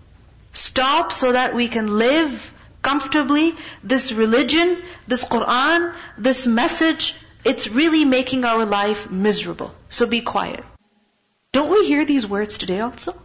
Stop 0.53 1.11
so 1.11 1.33
that 1.33 1.53
we 1.53 1.67
can 1.67 1.97
live 1.99 2.53
comfortably. 2.81 3.53
This 3.83 4.13
religion, 4.13 4.77
this 5.05 5.25
Quran, 5.25 5.93
this 6.17 6.47
message, 6.47 7.13
it's 7.43 7.67
really 7.67 8.05
making 8.05 8.45
our 8.45 8.65
life 8.65 9.11
miserable. 9.11 9.75
So 9.89 10.05
be 10.05 10.21
quiet. 10.21 10.63
Don't 11.51 11.69
we 11.69 11.85
hear 11.85 12.05
these 12.05 12.25
words 12.25 12.57
today 12.57 12.79
also? 12.79 13.15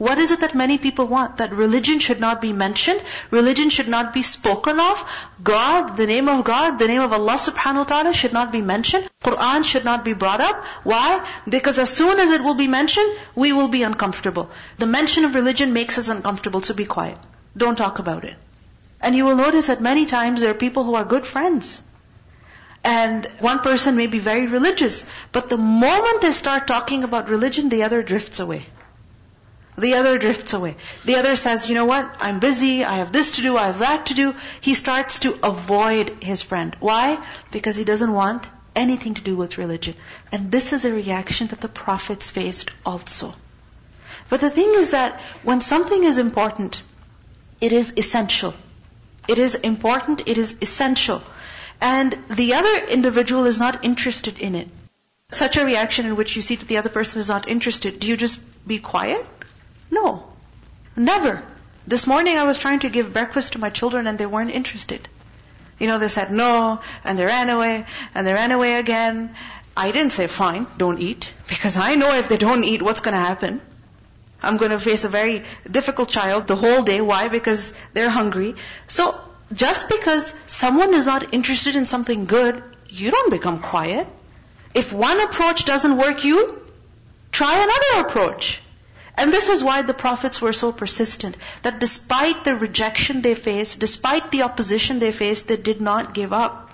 What 0.00 0.16
is 0.16 0.30
it 0.30 0.40
that 0.40 0.54
many 0.54 0.78
people 0.78 1.04
want? 1.04 1.36
That 1.36 1.52
religion 1.52 1.98
should 1.98 2.20
not 2.20 2.40
be 2.40 2.54
mentioned, 2.54 3.02
religion 3.30 3.68
should 3.68 3.88
not 3.94 4.14
be 4.14 4.22
spoken 4.22 4.80
of, 4.80 5.02
God, 5.48 5.98
the 5.98 6.06
name 6.06 6.30
of 6.34 6.42
God, 6.42 6.78
the 6.78 6.88
name 6.88 7.02
of 7.02 7.12
Allah 7.12 7.34
subhanahu 7.34 7.82
wa 7.82 7.84
ta'ala 7.90 8.14
should 8.14 8.32
not 8.32 8.50
be 8.50 8.62
mentioned, 8.62 9.10
Quran 9.22 9.62
should 9.72 9.84
not 9.84 10.02
be 10.06 10.14
brought 10.14 10.40
up. 10.40 10.64
Why? 10.84 11.10
Because 11.56 11.78
as 11.78 11.90
soon 11.90 12.18
as 12.18 12.32
it 12.38 12.42
will 12.42 12.54
be 12.62 12.66
mentioned, 12.66 13.12
we 13.34 13.52
will 13.52 13.68
be 13.68 13.82
uncomfortable. 13.82 14.48
The 14.78 14.86
mention 14.86 15.26
of 15.26 15.34
religion 15.34 15.74
makes 15.74 15.98
us 15.98 16.08
uncomfortable, 16.08 16.62
so 16.62 16.72
be 16.72 16.86
quiet. 16.86 17.18
Don't 17.54 17.76
talk 17.84 17.98
about 17.98 18.24
it. 18.24 18.36
And 19.02 19.14
you 19.14 19.26
will 19.26 19.36
notice 19.44 19.66
that 19.66 19.86
many 19.90 20.06
times 20.06 20.40
there 20.40 20.56
are 20.56 20.62
people 20.64 20.84
who 20.84 20.94
are 20.94 21.04
good 21.04 21.26
friends. 21.26 21.82
And 22.82 23.30
one 23.52 23.58
person 23.70 23.96
may 24.02 24.06
be 24.18 24.26
very 24.32 24.46
religious, 24.46 25.04
but 25.30 25.50
the 25.50 25.58
moment 25.58 26.22
they 26.22 26.32
start 26.32 26.66
talking 26.76 27.04
about 27.04 27.28
religion, 27.38 27.68
the 27.68 27.82
other 27.82 28.02
drifts 28.02 28.40
away. 28.40 28.66
The 29.78 29.94
other 29.94 30.18
drifts 30.18 30.52
away. 30.52 30.76
The 31.04 31.16
other 31.16 31.36
says, 31.36 31.68
you 31.68 31.74
know 31.74 31.84
what, 31.84 32.16
I'm 32.20 32.40
busy, 32.40 32.84
I 32.84 32.96
have 32.96 33.12
this 33.12 33.32
to 33.32 33.42
do, 33.42 33.56
I 33.56 33.66
have 33.66 33.78
that 33.78 34.06
to 34.06 34.14
do. 34.14 34.34
He 34.60 34.74
starts 34.74 35.20
to 35.20 35.38
avoid 35.42 36.22
his 36.22 36.42
friend. 36.42 36.76
Why? 36.80 37.24
Because 37.50 37.76
he 37.76 37.84
doesn't 37.84 38.12
want 38.12 38.46
anything 38.74 39.14
to 39.14 39.22
do 39.22 39.36
with 39.36 39.58
religion. 39.58 39.94
And 40.32 40.50
this 40.50 40.72
is 40.72 40.84
a 40.84 40.92
reaction 40.92 41.48
that 41.48 41.60
the 41.60 41.68
prophets 41.68 42.30
faced 42.30 42.70
also. 42.84 43.34
But 44.28 44.40
the 44.40 44.50
thing 44.50 44.74
is 44.76 44.90
that 44.90 45.20
when 45.42 45.60
something 45.60 46.04
is 46.04 46.18
important, 46.18 46.82
it 47.60 47.72
is 47.72 47.92
essential. 47.96 48.54
It 49.28 49.38
is 49.38 49.54
important, 49.54 50.22
it 50.26 50.38
is 50.38 50.56
essential. 50.60 51.22
And 51.80 52.16
the 52.28 52.54
other 52.54 52.86
individual 52.86 53.46
is 53.46 53.58
not 53.58 53.84
interested 53.84 54.38
in 54.38 54.54
it. 54.54 54.68
Such 55.30 55.56
a 55.56 55.64
reaction 55.64 56.06
in 56.06 56.16
which 56.16 56.36
you 56.36 56.42
see 56.42 56.56
that 56.56 56.68
the 56.68 56.78
other 56.78 56.88
person 56.88 57.20
is 57.20 57.28
not 57.28 57.48
interested, 57.48 58.00
do 58.00 58.08
you 58.08 58.16
just 58.16 58.40
be 58.66 58.78
quiet? 58.78 59.24
No. 59.90 60.24
Never. 60.96 61.42
This 61.86 62.06
morning 62.06 62.36
I 62.36 62.44
was 62.44 62.58
trying 62.58 62.80
to 62.80 62.90
give 62.90 63.12
breakfast 63.12 63.52
to 63.52 63.58
my 63.58 63.70
children 63.70 64.06
and 64.06 64.18
they 64.18 64.26
weren't 64.26 64.50
interested. 64.50 65.08
You 65.80 65.86
know, 65.86 65.98
they 65.98 66.08
said 66.08 66.30
no, 66.30 66.80
and 67.04 67.18
they 67.18 67.24
ran 67.24 67.48
away, 67.48 67.86
and 68.14 68.26
they 68.26 68.34
ran 68.34 68.52
away 68.52 68.74
again. 68.74 69.34
I 69.74 69.90
didn't 69.92 70.12
say, 70.12 70.26
fine, 70.26 70.66
don't 70.76 71.00
eat, 71.00 71.32
because 71.48 71.78
I 71.78 71.94
know 71.94 72.14
if 72.14 72.28
they 72.28 72.36
don't 72.36 72.64
eat, 72.64 72.82
what's 72.82 73.00
going 73.00 73.14
to 73.14 73.20
happen? 73.20 73.62
I'm 74.42 74.58
going 74.58 74.72
to 74.72 74.78
face 74.78 75.04
a 75.04 75.08
very 75.08 75.42
difficult 75.70 76.10
child 76.10 76.46
the 76.46 76.56
whole 76.56 76.82
day. 76.82 77.00
Why? 77.00 77.28
Because 77.28 77.72
they're 77.94 78.10
hungry. 78.10 78.56
So, 78.88 79.18
just 79.54 79.88
because 79.88 80.34
someone 80.46 80.92
is 80.92 81.06
not 81.06 81.32
interested 81.32 81.76
in 81.76 81.86
something 81.86 82.26
good, 82.26 82.62
you 82.88 83.10
don't 83.10 83.30
become 83.30 83.60
quiet. 83.60 84.06
If 84.74 84.92
one 84.92 85.20
approach 85.20 85.64
doesn't 85.64 85.96
work 85.96 86.24
you, 86.24 86.60
try 87.32 87.54
another 87.54 88.06
approach. 88.06 88.60
And 89.17 89.31
this 89.31 89.47
is 89.49 89.63
why 89.63 89.81
the 89.81 89.93
prophets 89.93 90.41
were 90.41 90.53
so 90.53 90.71
persistent, 90.71 91.37
that 91.61 91.79
despite 91.79 92.43
the 92.43 92.55
rejection 92.55 93.21
they 93.21 93.33
faced, 93.33 93.79
despite 93.79 94.31
the 94.31 94.41
opposition 94.43 94.99
they 94.99 95.11
faced, 95.11 95.47
they 95.47 95.57
did 95.57 95.79
not 95.81 96.13
give 96.13 96.33
up. 96.33 96.71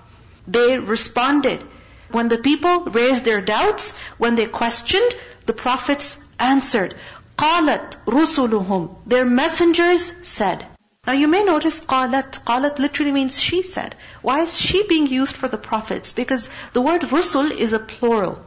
They 0.48 0.80
responded. 0.80 1.64
When 2.12 2.28
the 2.30 2.38
people 2.38 2.86
raised 2.86 3.26
their 3.26 3.42
doubts, 3.42 3.94
when 4.18 4.36
they 4.36 4.48
questioned, 4.48 5.16
the 5.46 5.54
prophets 5.54 6.18
answered. 6.40 6.96
قالت 7.38 7.98
رسلهم 8.06 8.96
Their 9.06 9.26
messengers 9.26 10.12
said. 10.22 10.66
Now 11.08 11.14
you 11.14 11.28
may 11.28 11.44
notice 11.44 11.80
قالت. 11.82 12.44
قالت 12.44 12.80
literally 12.80 13.12
means 13.12 13.40
she 13.40 13.64
said. 13.64 13.96
Why 14.22 14.42
is 14.42 14.60
she 14.60 14.84
being 14.88 15.08
used 15.08 15.36
for 15.36 15.48
the 15.48 15.58
prophets? 15.58 16.12
Because 16.12 16.50
the 16.74 16.82
word 16.82 17.02
rusul 17.02 17.52
is 17.52 17.74
a 17.74 17.80
plural. 17.80 18.40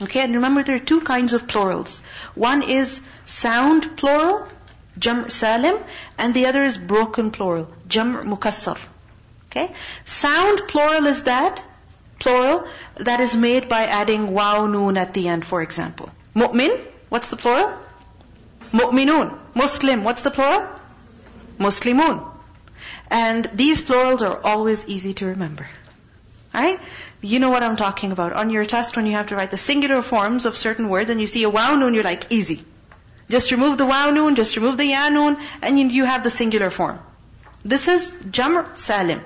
Okay, 0.00 0.20
and 0.20 0.34
remember 0.34 0.62
there 0.62 0.76
are 0.76 0.90
two 0.90 1.00
kinds 1.00 1.32
of 1.32 1.48
plurals. 1.48 2.00
One 2.34 2.62
is 2.62 3.00
sound 3.24 3.96
plural, 3.96 4.46
jam' 4.98 5.30
salim, 5.30 5.78
and 6.16 6.34
the 6.34 6.46
other 6.46 6.62
is 6.62 6.78
broken 6.78 7.30
plural, 7.32 7.68
jam' 7.88 8.14
mukassar. 8.28 8.78
Okay? 9.50 9.72
Sound 10.04 10.62
plural 10.68 11.06
is 11.06 11.24
that 11.24 11.62
plural 12.20 12.68
that 12.96 13.20
is 13.20 13.36
made 13.36 13.68
by 13.68 13.82
adding 13.84 14.32
waw 14.32 14.66
noon 14.66 14.96
at 14.96 15.14
the 15.14 15.28
end, 15.28 15.44
for 15.44 15.62
example. 15.62 16.10
Mu'min, 16.34 16.80
what's 17.08 17.28
the 17.28 17.36
plural? 17.36 17.72
Mu'minun. 18.72 19.36
Muslim, 19.54 20.04
what's 20.04 20.22
the 20.22 20.30
plural? 20.30 20.68
Muslimun. 21.58 22.24
And 23.10 23.50
these 23.54 23.80
plurals 23.82 24.22
are 24.22 24.40
always 24.44 24.86
easy 24.86 25.14
to 25.14 25.26
remember. 25.26 25.66
Alright? 26.54 26.80
You 27.20 27.40
know 27.40 27.50
what 27.50 27.62
I'm 27.62 27.76
talking 27.76 28.12
about. 28.12 28.32
On 28.32 28.50
your 28.50 28.64
test 28.64 28.96
when 28.96 29.06
you 29.06 29.12
have 29.12 29.28
to 29.28 29.36
write 29.36 29.50
the 29.50 29.58
singular 29.58 30.02
forms 30.02 30.46
of 30.46 30.56
certain 30.56 30.88
words 30.88 31.10
and 31.10 31.20
you 31.20 31.26
see 31.26 31.42
a 31.42 31.50
waw 31.50 31.74
noon, 31.74 31.94
you're 31.94 32.04
like, 32.04 32.26
easy. 32.30 32.64
Just 33.28 33.50
remove 33.50 33.76
the 33.76 33.86
waw 33.86 34.10
noon, 34.10 34.36
just 34.36 34.56
remove 34.56 34.78
the 34.78 34.86
ya 34.86 35.08
noon, 35.08 35.36
and 35.60 35.92
you 35.92 36.04
have 36.04 36.22
the 36.22 36.30
singular 36.30 36.70
form. 36.70 37.00
This 37.64 37.88
is 37.88 38.14
jam' 38.30 38.64
salim. 38.74 39.20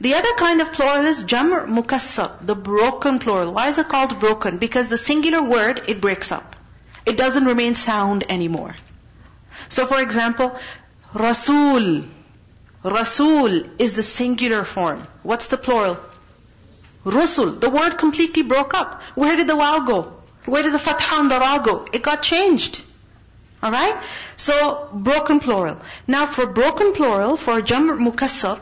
The 0.00 0.14
other 0.14 0.32
kind 0.34 0.62
of 0.62 0.72
plural 0.72 1.04
is 1.04 1.24
jam' 1.24 1.50
mukassar, 1.50 2.30
the 2.40 2.54
broken 2.54 3.18
plural. 3.18 3.52
Why 3.52 3.68
is 3.68 3.78
it 3.78 3.88
called 3.88 4.18
broken? 4.18 4.56
Because 4.58 4.88
the 4.88 4.96
singular 4.96 5.42
word, 5.42 5.82
it 5.88 6.00
breaks 6.00 6.32
up. 6.32 6.56
It 7.04 7.16
doesn't 7.16 7.44
remain 7.44 7.74
sound 7.74 8.24
anymore. 8.30 8.76
So 9.68 9.84
for 9.86 10.00
example, 10.00 10.58
Rasul. 11.12 12.04
Rasul 12.82 13.62
is 13.78 13.96
the 13.96 14.02
singular 14.02 14.64
form. 14.64 15.06
What's 15.22 15.48
the 15.48 15.58
plural? 15.58 15.98
Rusul. 17.04 17.60
The 17.60 17.70
word 17.70 17.96
completely 17.98 18.42
broke 18.42 18.74
up. 18.74 19.02
Where 19.14 19.36
did 19.36 19.46
the 19.46 19.56
waw 19.56 19.80
go? 19.80 20.12
Where 20.44 20.62
did 20.62 20.74
the 20.74 20.78
fatha 20.78 21.20
and 21.20 21.30
the 21.30 21.38
ra 21.38 21.58
go? 21.58 21.86
It 21.92 22.02
got 22.02 22.22
changed. 22.22 22.82
Alright? 23.62 23.96
So, 24.36 24.88
broken 24.92 25.40
plural. 25.40 25.80
Now 26.06 26.26
for 26.26 26.46
broken 26.46 26.92
plural, 26.92 27.36
for 27.36 27.60
jam' 27.60 27.88
mukassar, 27.98 28.58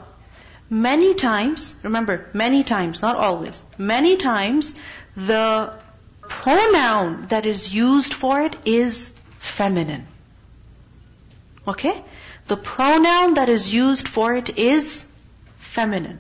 many 0.69 1.15
times, 1.15 1.75
remember, 1.83 2.29
many 2.33 2.65
times, 2.65 3.01
not 3.01 3.17
always, 3.17 3.63
many 3.79 4.17
times, 4.17 4.75
the 5.17 5.73
pronoun 6.23 7.27
that 7.29 7.47
is 7.47 7.73
used 7.73 8.13
for 8.13 8.41
it 8.41 8.57
is 8.65 9.13
feminine. 9.39 10.07
Okay? 11.67 12.05
The 12.49 12.57
pronoun 12.57 13.35
that 13.35 13.49
is 13.49 13.73
used 13.73 14.09
for 14.09 14.35
it 14.35 14.59
is 14.59 15.07
feminine. 15.59 16.19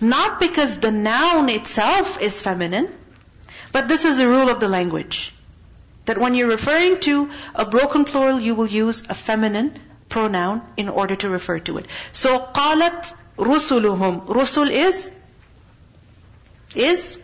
Not 0.00 0.40
because 0.40 0.78
the 0.78 0.90
noun 0.90 1.48
itself 1.48 2.20
is 2.20 2.42
feminine, 2.42 2.88
but 3.72 3.88
this 3.88 4.04
is 4.04 4.18
a 4.18 4.28
rule 4.28 4.48
of 4.48 4.60
the 4.60 4.68
language. 4.68 5.34
That 6.06 6.18
when 6.18 6.34
you're 6.34 6.48
referring 6.48 6.98
to 7.00 7.30
a 7.54 7.64
broken 7.64 8.04
plural, 8.04 8.40
you 8.40 8.54
will 8.54 8.66
use 8.66 9.04
a 9.08 9.14
feminine 9.14 9.78
pronoun 10.08 10.62
in 10.76 10.88
order 10.88 11.16
to 11.16 11.28
refer 11.28 11.58
to 11.60 11.78
it. 11.78 11.86
So, 12.12 12.38
قالت 12.38 13.14
رسلهم. 13.38 14.26
Rusul 14.26 14.70
is? 14.70 15.10
Is? 16.74 17.22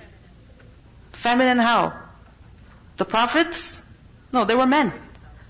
Feminine 1.12 1.58
how? 1.58 1.92
The 2.96 3.04
prophets? 3.04 3.82
No, 4.32 4.44
they 4.44 4.54
were 4.54 4.66
men. 4.66 4.92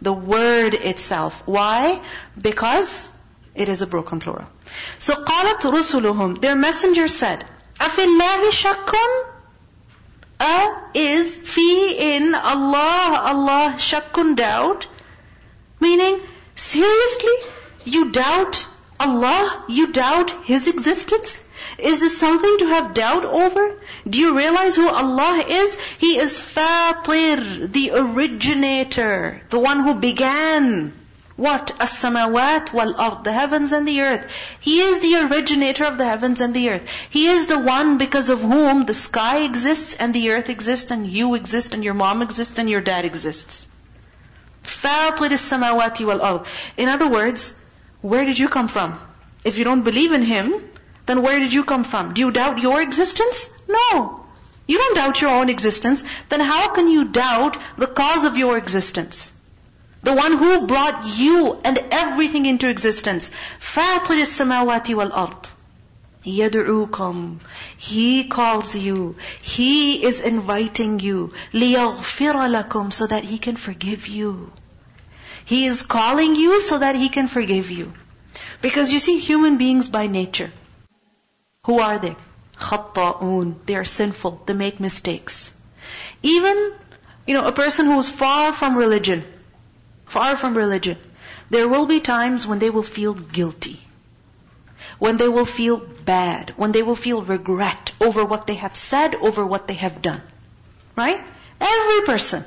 The 0.00 0.12
word 0.12 0.74
itself. 0.74 1.42
Why? 1.46 2.00
Because 2.40 3.08
it 3.54 3.68
is 3.68 3.82
a 3.82 3.86
broken 3.86 4.20
plural. 4.20 4.46
So 4.98 5.14
قالت 5.14 5.62
رسلهم, 5.62 6.40
their 6.40 6.56
messenger 6.56 7.08
said, 7.08 7.44
أَفِي 7.80 8.04
اللَّهِ 8.06 8.50
شَكٌّ 8.50 8.94
A 10.40 10.76
is 10.94 11.38
fi 11.38 11.96
in 11.98 12.34
Allah, 12.34 13.20
Allah 13.32 13.74
shakkun 13.76 14.36
doubt. 14.36 14.86
Meaning, 15.80 16.20
seriously? 16.54 17.36
You 17.84 18.10
doubt 18.12 18.66
Allah? 19.00 19.64
You 19.68 19.92
doubt 19.92 20.30
His 20.44 20.68
existence? 20.68 21.42
Is 21.78 22.00
this 22.00 22.18
something 22.18 22.58
to 22.58 22.66
have 22.66 22.94
doubt 22.94 23.24
over? 23.24 23.74
Do 24.08 24.18
you 24.18 24.36
realize 24.36 24.76
who 24.76 24.88
Allah 24.88 25.44
is? 25.48 25.76
He 25.98 26.18
is 26.18 26.38
Fatir, 26.38 27.72
the 27.72 27.90
originator, 27.92 29.40
the 29.50 29.58
one 29.58 29.84
who 29.84 29.94
began. 29.94 30.92
What? 31.36 31.70
As-samawat 31.80 32.72
wal-ard, 32.72 33.22
the 33.22 33.32
heavens 33.32 33.70
and 33.70 33.86
the 33.86 34.00
earth. 34.00 34.26
He 34.58 34.80
is 34.80 34.98
the 34.98 35.14
originator 35.26 35.84
of 35.84 35.96
the 35.96 36.04
heavens 36.04 36.40
and 36.40 36.52
the 36.52 36.70
earth. 36.70 36.82
He 37.10 37.28
is 37.28 37.46
the 37.46 37.58
one 37.60 37.96
because 37.96 38.28
of 38.28 38.40
whom 38.40 38.86
the 38.86 38.94
sky 38.94 39.44
exists 39.44 39.94
and 39.94 40.12
the 40.12 40.32
earth 40.32 40.50
exists 40.50 40.90
and 40.90 41.06
you 41.06 41.36
exist 41.36 41.74
and 41.74 41.84
your 41.84 41.94
mom 41.94 42.22
exists 42.22 42.58
and 42.58 42.68
your 42.68 42.80
dad 42.80 43.04
exists. 43.04 43.66
فاطر 44.64 45.30
السماوات 45.30 46.00
والأرض. 46.00 46.46
In 46.76 46.88
other 46.88 47.08
words, 47.08 47.54
where 48.00 48.24
did 48.24 48.38
you 48.38 48.48
come 48.48 48.66
from? 48.66 48.98
If 49.44 49.58
you 49.58 49.64
don't 49.64 49.82
believe 49.82 50.12
in 50.12 50.22
Him, 50.22 50.52
then 51.06 51.22
where 51.22 51.38
did 51.38 51.52
you 51.52 51.62
come 51.62 51.84
from? 51.84 52.14
Do 52.14 52.20
you 52.20 52.32
doubt 52.32 52.58
your 52.58 52.82
existence? 52.82 53.48
No. 53.68 54.24
You 54.66 54.78
don't 54.78 54.96
doubt 54.96 55.20
your 55.22 55.30
own 55.30 55.48
existence. 55.48 56.04
Then 56.28 56.40
how 56.40 56.68
can 56.74 56.88
you 56.88 57.04
doubt 57.06 57.56
the 57.76 57.86
cause 57.86 58.24
of 58.24 58.36
your 58.36 58.58
existence? 58.58 59.30
The 60.02 60.14
one 60.14 60.38
who 60.38 60.66
brought 60.66 61.04
you 61.18 61.58
and 61.64 61.78
everything 61.90 62.46
into 62.46 62.68
existence. 62.68 63.30
فَاطِرِ 63.60 64.22
السَّمَاوَاتِ 64.22 64.86
وَالْأَرْضِ 64.94 65.44
يَدْعُوكُمْ 66.24 67.40
He 67.76 68.24
calls 68.24 68.76
you. 68.76 69.16
He 69.42 70.04
is 70.04 70.20
inviting 70.20 71.00
you. 71.00 71.32
لِيَغْفِرَ 71.52 72.62
لَكُمْ 72.62 72.92
So 72.92 73.06
that 73.06 73.24
He 73.24 73.38
can 73.38 73.56
forgive 73.56 74.06
you. 74.06 74.52
He 75.44 75.66
is 75.66 75.82
calling 75.82 76.36
you 76.36 76.60
so 76.60 76.78
that 76.78 76.94
He 76.94 77.08
can 77.08 77.28
forgive 77.28 77.70
you. 77.70 77.92
Because 78.60 78.92
you 78.92 78.98
see, 78.98 79.18
human 79.18 79.56
beings 79.56 79.88
by 79.88 80.06
nature, 80.06 80.52
who 81.64 81.80
are 81.80 81.98
they? 81.98 82.16
خطاؤون. 82.56 83.54
They 83.66 83.76
are 83.76 83.84
sinful. 83.84 84.42
They 84.46 84.52
make 84.52 84.80
mistakes. 84.80 85.52
Even, 86.22 86.72
you 87.26 87.34
know, 87.34 87.46
a 87.46 87.52
person 87.52 87.86
who 87.86 87.98
is 87.98 88.08
far 88.08 88.52
from 88.52 88.76
religion, 88.76 89.24
far 90.15 90.37
from 90.37 90.55
religion, 90.55 90.97
there 91.49 91.67
will 91.67 91.85
be 91.85 91.99
times 91.99 92.45
when 92.47 92.59
they 92.59 92.69
will 92.69 92.89
feel 92.97 93.13
guilty. 93.13 93.79
When 94.99 95.17
they 95.17 95.27
will 95.27 95.45
feel 95.45 95.77
bad. 95.77 96.53
When 96.55 96.71
they 96.71 96.83
will 96.83 96.95
feel 96.95 97.21
regret 97.23 97.91
over 97.99 98.23
what 98.23 98.47
they 98.47 98.55
have 98.55 98.75
said, 98.75 99.15
over 99.15 99.45
what 99.45 99.67
they 99.67 99.79
have 99.85 100.01
done. 100.01 100.21
Right? 100.95 101.21
Every 101.59 102.01
person. 102.05 102.43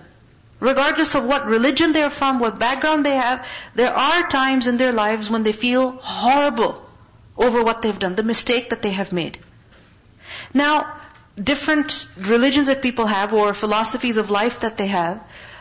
Regardless 0.60 1.14
of 1.14 1.24
what 1.24 1.46
religion 1.46 1.92
they're 1.92 2.14
from, 2.18 2.38
what 2.38 2.58
background 2.58 3.04
they 3.04 3.16
have, 3.16 3.46
there 3.74 3.94
are 3.94 4.28
times 4.28 4.66
in 4.66 4.78
their 4.82 4.92
lives 4.92 5.28
when 5.28 5.42
they 5.42 5.52
feel 5.52 5.90
horrible 6.12 6.82
over 7.36 7.62
what 7.62 7.82
they've 7.82 7.98
done, 7.98 8.14
the 8.14 8.22
mistake 8.22 8.70
that 8.70 8.80
they 8.82 8.92
have 8.92 9.12
made. 9.12 9.38
Now, 10.54 10.76
different 11.50 12.06
religions 12.16 12.68
that 12.68 12.80
people 12.80 13.06
have 13.06 13.34
or 13.34 13.52
philosophies 13.52 14.16
of 14.16 14.30
life 14.30 14.60
that 14.60 14.78
they 14.78 14.86
have, 14.86 15.20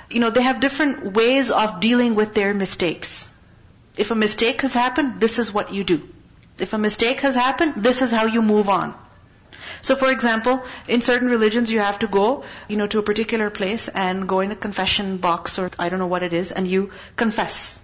you 0.10 0.20
know, 0.20 0.30
they 0.30 0.42
have 0.42 0.60
different 0.60 1.14
ways 1.14 1.52
of 1.52 1.80
dealing 1.80 2.16
with 2.16 2.34
their 2.34 2.54
mistakes. 2.54 3.30
If 3.98 4.12
a 4.12 4.16
mistake 4.16 4.62
has 4.62 4.74
happened, 4.74 5.20
this 5.20 5.40
is 5.40 5.54
what 5.54 5.74
you 5.74 5.84
do. 5.84 6.02
If 6.60 6.74
a 6.74 6.78
mistake 6.78 7.22
has 7.22 7.36
happened, 7.36 7.84
this 7.84 8.02
is 8.02 8.12
how 8.12 8.26
you 8.26 8.42
move 8.42 8.70
on. 8.70 8.94
So 9.82 9.96
for 9.96 10.10
example, 10.12 10.64
in 10.88 11.02
certain 11.02 11.30
religions 11.30 11.72
you 11.72 11.80
have 11.80 12.00
to 12.00 12.08
go, 12.08 12.44
you 12.68 12.78
know, 12.78 12.88
to 12.88 13.00
a 13.00 13.04
particular 13.04 13.50
place 13.50 13.88
and 13.88 14.28
go 14.28 14.40
in 14.40 14.52
a 14.52 14.56
confession 14.56 15.18
box 15.18 15.60
or 15.60 15.70
I 15.78 15.90
don't 15.90 16.00
know 16.00 16.08
what 16.08 16.24
it 16.24 16.34
is 16.34 16.52
and 16.52 16.68
you 16.68 16.92
confess. 17.16 17.80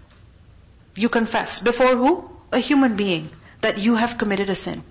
You 0.95 1.09
confess. 1.09 1.59
Before 1.59 1.95
who? 1.95 2.29
A 2.51 2.59
human 2.59 2.95
being 2.95 3.29
that 3.61 3.77
you 3.77 3.95
have 3.95 4.17
committed 4.17 4.49
a 4.49 4.55
sin, 4.55 4.83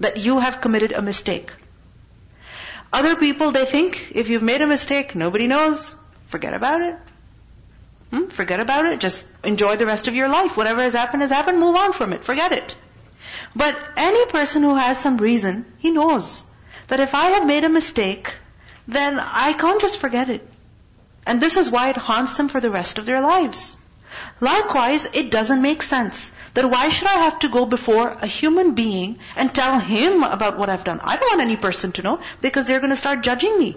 that 0.00 0.16
you 0.16 0.38
have 0.38 0.60
committed 0.60 0.92
a 0.92 1.02
mistake. 1.02 1.52
Other 2.92 3.16
people, 3.16 3.50
they 3.50 3.66
think 3.66 4.12
if 4.14 4.28
you've 4.30 4.42
made 4.42 4.62
a 4.62 4.66
mistake, 4.66 5.14
nobody 5.14 5.46
knows, 5.46 5.94
forget 6.28 6.54
about 6.54 6.82
it. 6.82 6.96
Hmm? 8.10 8.26
Forget 8.28 8.60
about 8.60 8.86
it. 8.86 9.00
Just 9.00 9.26
enjoy 9.44 9.76
the 9.76 9.86
rest 9.86 10.08
of 10.08 10.14
your 10.14 10.28
life. 10.28 10.56
Whatever 10.56 10.82
has 10.82 10.94
happened 10.94 11.22
has 11.22 11.30
happened. 11.30 11.60
Move 11.60 11.76
on 11.76 11.92
from 11.92 12.12
it. 12.12 12.24
Forget 12.24 12.52
it. 12.52 12.76
But 13.54 13.76
any 13.96 14.24
person 14.26 14.62
who 14.62 14.76
has 14.76 14.98
some 14.98 15.18
reason, 15.18 15.66
he 15.78 15.90
knows 15.90 16.44
that 16.88 17.00
if 17.00 17.14
I 17.14 17.26
have 17.30 17.46
made 17.46 17.64
a 17.64 17.68
mistake, 17.68 18.32
then 18.86 19.18
I 19.18 19.52
can't 19.52 19.80
just 19.80 19.98
forget 19.98 20.30
it. 20.30 20.46
And 21.26 21.40
this 21.40 21.56
is 21.56 21.70
why 21.70 21.90
it 21.90 21.96
haunts 21.96 22.32
them 22.34 22.48
for 22.48 22.60
the 22.60 22.70
rest 22.70 22.96
of 22.98 23.04
their 23.04 23.20
lives. 23.20 23.76
Likewise, 24.40 25.06
it 25.12 25.30
doesn't 25.30 25.60
make 25.60 25.82
sense 25.82 26.32
that 26.54 26.70
why 26.70 26.88
should 26.88 27.08
I 27.08 27.24
have 27.24 27.40
to 27.40 27.48
go 27.48 27.66
before 27.66 28.08
a 28.08 28.26
human 28.26 28.74
being 28.74 29.18
and 29.36 29.54
tell 29.54 29.78
him 29.78 30.22
about 30.22 30.58
what 30.58 30.70
I've 30.70 30.84
done? 30.84 31.00
I 31.02 31.16
don't 31.16 31.30
want 31.30 31.42
any 31.42 31.56
person 31.56 31.92
to 31.92 32.02
know 32.02 32.20
because 32.40 32.66
they're 32.66 32.80
going 32.80 32.90
to 32.90 32.96
start 32.96 33.22
judging 33.22 33.58
me. 33.58 33.76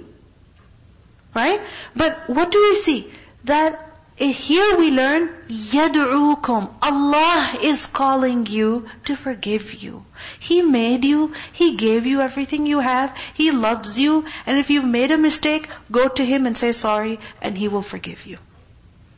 Right? 1.35 1.61
But 1.95 2.29
what 2.29 2.51
do 2.51 2.61
we 2.61 2.75
see? 2.75 3.13
That 3.45 3.87
here 4.17 4.79
we 4.79 4.91
learn, 4.91 5.29
يَدْعُوكُمْ 5.49 6.71
Allah 6.81 7.59
is 7.63 7.85
calling 7.85 8.47
you 8.47 8.89
to 9.05 9.15
forgive 9.15 9.75
you. 9.75 10.07
He 10.39 10.63
made 10.63 11.05
you, 11.05 11.35
He 11.53 11.77
gave 11.77 12.07
you 12.07 12.23
everything 12.23 12.65
you 12.65 12.81
have, 12.81 13.15
He 13.35 13.51
loves 13.51 13.99
you, 13.99 14.25
and 14.47 14.59
if 14.59 14.71
you've 14.71 14.87
made 14.87 15.11
a 15.11 15.19
mistake, 15.19 15.69
go 15.91 16.09
to 16.09 16.25
Him 16.25 16.47
and 16.47 16.57
say 16.57 16.73
sorry, 16.73 17.21
and 17.43 17.59
He 17.59 17.69
will 17.69 17.83
forgive 17.83 18.25
you. 18.25 18.39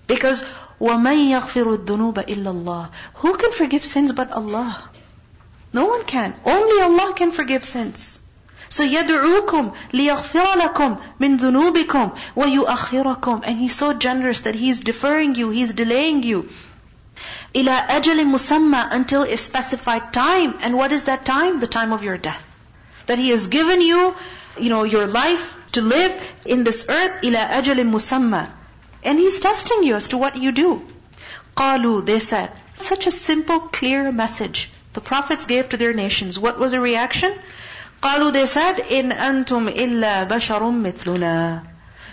Because 0.08 0.44
وَمَن 0.80 1.30
يَغْفِرُ 1.30 1.76
الذُّنُوبَ 1.76 2.26
إِلَّا 2.26 2.64
اللَّهِ 2.64 2.90
Who 3.14 3.36
can 3.36 3.52
forgive 3.52 3.84
sins 3.84 4.10
but 4.10 4.32
Allah? 4.32 4.90
No 5.72 5.86
one 5.86 6.04
can. 6.04 6.34
Only 6.44 6.82
Allah 6.82 7.14
can 7.14 7.30
forgive 7.30 7.64
sins. 7.64 8.18
So 8.72 8.84
يَدْعُوكُمْ 8.84 9.74
لِيَغْفِرَ 9.92 10.46
لَكُمْ 10.56 10.98
مِنْ 11.20 11.38
ذُنُوبِكُمْ 11.38 12.16
وَيُؤَخِّرَكُمْ 12.36 13.42
And 13.44 13.58
He's 13.58 13.74
so 13.74 13.92
generous 13.92 14.40
that 14.40 14.54
He's 14.54 14.80
deferring 14.80 15.34
you, 15.34 15.50
He's 15.50 15.72
delaying 15.72 16.22
you. 16.22 16.48
إِلَىٰ 17.54 17.86
أَجَلٍ 17.88 18.24
مُسَمَّى 18.24 18.88
Until 18.92 19.22
a 19.22 19.36
specified 19.36 20.12
time. 20.12 20.58
And 20.60 20.76
what 20.76 20.92
is 20.92 21.04
that 21.04 21.24
time? 21.24 21.60
The 21.60 21.66
time 21.66 21.92
of 21.92 22.02
your 22.02 22.18
death. 22.18 22.44
That 23.06 23.18
He 23.18 23.30
has 23.30 23.46
given 23.46 23.80
you, 23.80 24.14
you 24.58 24.68
know, 24.68 24.84
your 24.84 25.06
life 25.06 25.56
to 25.72 25.80
live 25.80 26.12
in 26.44 26.64
this 26.64 26.84
earth. 26.88 27.22
إِلَىٰ 27.22 27.50
أَجَلٍ 27.50 27.90
مُسَمَّى 27.90 28.48
and 29.02 29.18
He's 29.18 29.38
testing 29.38 29.84
you 29.84 29.94
as 29.94 30.08
to 30.08 30.18
what 30.18 30.36
you 30.36 30.52
do. 30.52 30.84
قَالُوا 31.56 32.04
They 32.04 32.18
said. 32.18 32.50
Such 32.74 33.06
a 33.06 33.10
simple, 33.10 33.60
clear 33.60 34.10
message. 34.12 34.70
The 34.92 35.00
prophets 35.00 35.46
gave 35.46 35.68
to 35.68 35.76
their 35.76 35.92
nations. 35.92 36.38
What 36.38 36.58
was 36.58 36.72
the 36.72 36.80
reaction? 36.80 37.32
Qalu 38.03 38.33
they 38.33 38.45
said, 38.45 38.79
In 38.89 39.11
antum 39.11 39.69
illa 39.73 40.27
basharum 40.29 40.81
mithluna. 40.85 41.65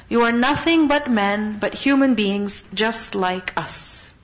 You 0.09 0.23
are 0.23 0.31
nothing 0.31 0.87
but 0.87 1.11
men, 1.11 1.59
but 1.59 1.75
human 1.75 2.15
beings 2.15 2.65
just 2.73 3.17
like 3.17 3.53
us. 3.57 4.15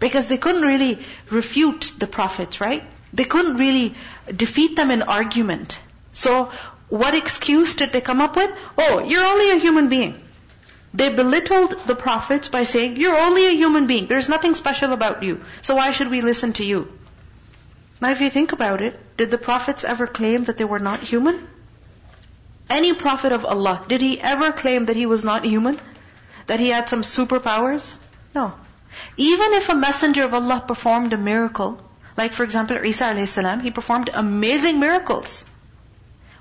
Because 0.00 0.28
they 0.28 0.38
couldn't 0.38 0.62
really 0.62 0.98
refute 1.28 1.92
the 1.98 2.06
prophets, 2.06 2.62
right? 2.62 2.82
They 3.12 3.24
couldn't 3.24 3.58
really 3.58 3.94
defeat 4.34 4.76
them 4.76 4.90
in 4.90 5.02
argument. 5.02 5.78
So, 6.14 6.50
what 6.88 7.14
excuse 7.14 7.74
did 7.74 7.92
they 7.92 8.00
come 8.00 8.22
up 8.22 8.36
with? 8.36 8.50
Oh, 8.78 9.00
you're 9.00 9.24
only 9.24 9.50
a 9.50 9.58
human 9.58 9.90
being. 9.90 10.20
They 10.94 11.10
belittled 11.12 11.76
the 11.86 11.94
prophets 11.94 12.48
by 12.48 12.64
saying, 12.64 12.96
You're 12.96 13.18
only 13.18 13.46
a 13.46 13.56
human 13.64 13.86
being. 13.86 14.06
There's 14.06 14.30
nothing 14.30 14.54
special 14.54 14.94
about 14.94 15.22
you. 15.22 15.42
So 15.60 15.74
why 15.76 15.92
should 15.92 16.08
we 16.08 16.22
listen 16.22 16.54
to 16.54 16.64
you? 16.64 16.88
Now 18.00 18.10
if 18.10 18.20
you 18.20 18.30
think 18.30 18.52
about 18.52 18.82
it, 18.82 19.16
did 19.16 19.30
the 19.30 19.38
prophets 19.38 19.84
ever 19.84 20.06
claim 20.06 20.44
that 20.44 20.58
they 20.58 20.64
were 20.64 20.78
not 20.78 21.00
human? 21.00 21.48
Any 22.68 22.92
prophet 22.92 23.32
of 23.32 23.44
Allah, 23.44 23.82
did 23.88 24.00
he 24.00 24.20
ever 24.20 24.52
claim 24.52 24.86
that 24.86 24.96
he 24.96 25.06
was 25.06 25.24
not 25.24 25.44
human? 25.44 25.80
That 26.46 26.60
he 26.60 26.68
had 26.68 26.88
some 26.88 27.02
superpowers? 27.02 27.98
No. 28.34 28.52
Even 29.16 29.52
if 29.54 29.68
a 29.68 29.74
messenger 29.74 30.24
of 30.24 30.34
Allah 30.34 30.62
performed 30.66 31.12
a 31.12 31.18
miracle, 31.18 31.80
like 32.16 32.32
for 32.32 32.44
example 32.44 32.84
Isa 32.84 33.06
a.s., 33.06 33.62
he 33.62 33.70
performed 33.70 34.10
amazing 34.12 34.80
miracles. 34.80 35.44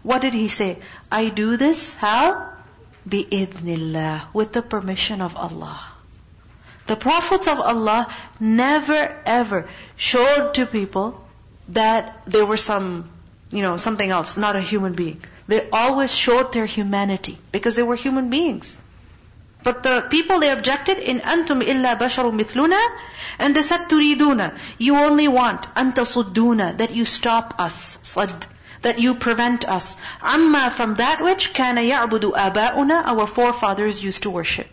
What 0.04 0.22
did 0.22 0.34
he 0.34 0.48
say? 0.48 0.80
I 1.12 1.30
do 1.30 1.58
this, 1.58 1.94
how? 1.94 2.50
bi'idhnillah, 3.08 4.34
with 4.34 4.52
the 4.52 4.62
permission 4.62 5.22
of 5.22 5.36
Allah. 5.36 5.80
The 6.88 6.96
prophets 6.96 7.48
of 7.48 7.60
Allah 7.60 8.14
never 8.40 9.16
ever 9.26 9.70
showed 9.96 10.54
to 10.56 10.66
people 10.66 11.25
that 11.70 12.22
they 12.28 12.44
were 12.44 12.58
some, 12.58 13.10
you 13.52 13.62
know, 13.62 13.78
something 13.78 14.10
else, 14.10 14.38
not 14.38 14.56
a 14.56 14.62
human 14.62 14.94
being. 14.94 15.22
They 15.48 15.70
always 15.70 16.14
showed 16.14 16.54
their 16.54 16.66
humanity 16.66 17.38
because 17.52 17.76
they 17.76 17.84
were 17.84 17.96
human 17.96 18.30
beings. 18.30 18.78
But 19.64 19.82
the 19.82 20.06
people 20.10 20.40
they 20.40 20.52
objected 20.52 21.00
in 21.00 21.20
antum 21.22 21.64
illa 21.64 21.96
basharu 22.00 22.32
mithluna 22.40 22.80
and 23.40 23.56
they 23.56 23.64
said 23.64 23.90
turiduna 23.90 24.56
you 24.78 24.96
only 24.96 25.28
want 25.28 25.64
anta 25.74 26.06
sudduna 26.12 26.78
that 26.78 26.92
you 26.92 27.04
stop 27.04 27.56
us 27.58 27.98
sad 28.04 28.46
that 28.84 29.00
you 29.00 29.16
prevent 29.16 29.68
us. 29.68 29.98
Amma 30.22 30.70
from 30.70 30.94
that 30.96 31.20
which 31.20 31.52
kana 31.54 31.82
ya'budu 31.82 32.34
aba'una, 32.34 33.06
our 33.06 33.26
forefathers 33.26 34.04
used 34.04 34.22
to 34.24 34.30
worship. 34.30 34.68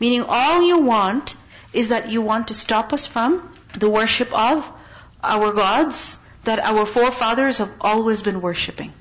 Meaning 0.00 0.24
all 0.28 0.62
you 0.62 0.78
want 0.78 1.36
is 1.72 1.90
that 1.90 2.10
you 2.10 2.22
want 2.22 2.48
to 2.48 2.54
stop 2.54 2.92
us 2.92 3.06
from 3.06 3.48
the 3.78 3.88
worship 3.88 4.36
of 4.36 4.68
our 5.22 5.52
gods 5.52 6.18
that 6.43 6.59
our 6.59 6.85
forefathers 6.85 7.57
have 7.57 7.71
always 7.81 8.21
been 8.21 8.41
worshipping. 8.41 8.93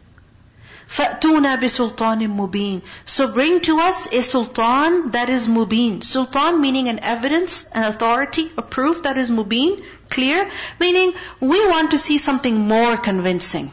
فَأْتُونَا 0.89 1.59
بِسُلْطَانٍ 1.61 2.23
مُبِينٍ 2.29 2.83
So 3.05 3.27
bring 3.29 3.61
to 3.63 3.81
us 3.81 4.07
a 4.13 4.23
sultan 4.23 5.11
that 5.11 5.29
is 5.29 5.49
mubin. 5.49 6.05
Sultan 6.05 6.61
meaning 6.61 6.89
an 6.89 7.01
evidence, 7.01 7.65
an 7.73 7.83
authority, 7.83 8.51
a 8.57 8.63
proof 8.63 9.03
that 9.03 9.19
is 9.19 9.31
mubin, 9.31 9.83
clear. 10.11 10.49
Meaning 10.79 11.13
we 11.41 11.67
want 11.67 11.91
to 11.91 11.99
see 11.99 12.19
something 12.19 12.69
more 12.69 12.97
convincing. 12.97 13.73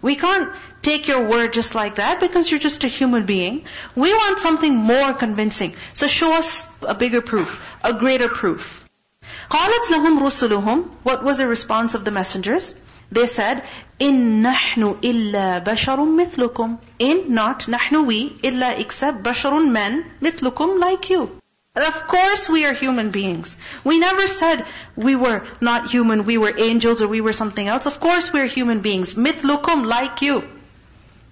We 0.00 0.14
can't 0.14 0.52
take 0.80 1.08
your 1.08 1.24
word 1.24 1.52
just 1.52 1.74
like 1.74 1.96
that 1.96 2.20
because 2.20 2.50
you're 2.50 2.60
just 2.60 2.84
a 2.84 2.88
human 2.88 3.26
being. 3.26 3.64
We 3.96 4.12
want 4.12 4.38
something 4.38 4.76
more 4.76 5.12
convincing. 5.12 5.74
So 5.92 6.06
show 6.06 6.34
us 6.34 6.68
a 6.82 6.94
bigger 6.94 7.20
proof, 7.20 7.60
a 7.82 7.92
greater 7.94 8.28
proof. 8.28 8.84
قالت 9.50 9.90
لهم 9.90 10.22
رسلهم 10.22 10.84
What 11.02 11.24
was 11.24 11.38
the 11.38 11.46
response 11.46 11.94
of 11.94 12.04
the 12.04 12.10
messengers? 12.12 12.74
They 13.11 13.25
said, 13.25 13.63
In 13.99 14.41
nahnu 14.43 14.97
illa 15.03 15.61
basharun 15.65 16.15
mithlukum. 16.19 16.79
In 16.99 17.33
not 17.33 17.61
nahnu 17.61 18.05
we, 18.05 18.39
illa 18.41 18.75
except 18.77 19.23
basharun 19.23 19.71
men, 19.71 20.05
mithlukum 20.21 20.79
like 20.79 21.09
you. 21.09 21.39
Of 21.75 22.07
course 22.07 22.47
we 22.47 22.65
are 22.65 22.73
human 22.73 23.09
beings. 23.09 23.57
We 23.83 23.97
never 23.97 24.27
said 24.27 24.65
we 24.95 25.15
were 25.15 25.41
not 25.59 25.89
human, 25.89 26.23
we 26.25 26.37
were 26.37 26.53
angels 26.55 27.01
or 27.01 27.07
we 27.07 27.19
were 27.19 27.33
something 27.33 27.67
else. 27.67 27.87
Of 27.87 27.99
course 27.99 28.31
we 28.31 28.41
are 28.41 28.45
human 28.45 28.81
beings. 28.81 29.15
Mithlukum 29.15 29.85
like 29.85 30.21
you. 30.21 30.47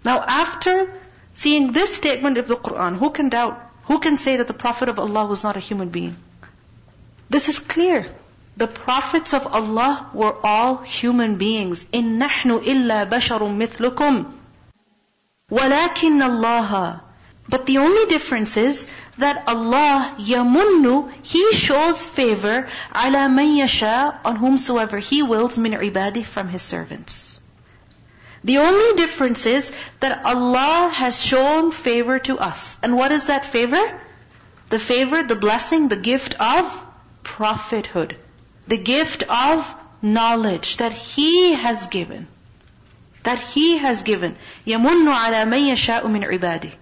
Now 0.03 0.19
after 0.21 0.91
seeing 1.35 1.73
this 1.73 1.95
statement 1.95 2.39
of 2.39 2.47
the 2.47 2.55
Quran, 2.55 2.97
who 2.97 3.11
can 3.11 3.29
doubt? 3.29 3.61
Who 3.83 3.99
can 3.99 4.17
say 4.17 4.37
that 4.37 4.47
the 4.47 4.53
Prophet 4.53 4.89
of 4.89 4.97
Allah 4.97 5.25
was 5.27 5.43
not 5.43 5.57
a 5.57 5.59
human 5.59 5.89
being? 5.89 6.15
This 7.29 7.47
is 7.47 7.59
clear. 7.59 8.07
The 8.58 8.66
prophets 8.66 9.34
of 9.34 9.46
Allah 9.46 10.08
were 10.14 10.34
all 10.42 10.78
human 10.78 11.36
beings. 11.36 11.84
إِن 11.92 12.18
نَحْنُ 12.18 12.64
إِلَّا 12.64 13.10
بَشَرٌ 13.10 13.40
مِثْلُكُمْ 13.40 14.24
وَلَكِنَّ 15.50 16.22
اللَّهَ 16.22 17.00
But 17.48 17.66
the 17.66 17.78
only 17.78 18.06
difference 18.06 18.56
is 18.56 18.88
that 19.18 19.44
Allah 19.46 20.14
yamunnu, 20.18 21.12
He 21.22 21.52
shows 21.52 22.06
favor 22.06 22.68
ala 22.94 23.28
man 23.28 23.56
yasha, 23.56 24.18
on 24.24 24.36
whomsoever 24.36 24.98
He 24.98 25.22
wills 25.22 25.58
min 25.58 25.72
ibadih 25.72 26.24
from 26.24 26.48
His 26.48 26.62
servants. 26.62 27.38
The 28.42 28.58
only 28.58 28.96
difference 28.96 29.44
is 29.44 29.70
that 30.00 30.24
Allah 30.24 30.90
has 30.94 31.22
shown 31.22 31.72
favor 31.72 32.18
to 32.20 32.38
us. 32.38 32.78
And 32.82 32.96
what 32.96 33.12
is 33.12 33.26
that 33.26 33.44
favor? 33.44 34.00
The 34.70 34.78
favor, 34.78 35.22
the 35.22 35.36
blessing, 35.36 35.88
the 35.88 35.96
gift 35.96 36.34
of 36.40 36.86
prophethood. 37.22 38.16
The 38.68 38.76
gift 38.76 39.22
of 39.24 39.74
knowledge 40.02 40.78
that 40.78 40.92
He 40.92 41.52
has 41.54 41.86
given. 41.86 42.26
That 43.22 43.38
He 43.38 43.78
has 43.78 44.02
given. 44.02 44.36
يَمُنُّ 44.66 45.06
عَلَى 45.14 45.46
مَن 45.46 45.72
يَشَاءُ 45.72 46.02
مِنْ 46.02 46.24
عِبَادِهِ 46.24 46.72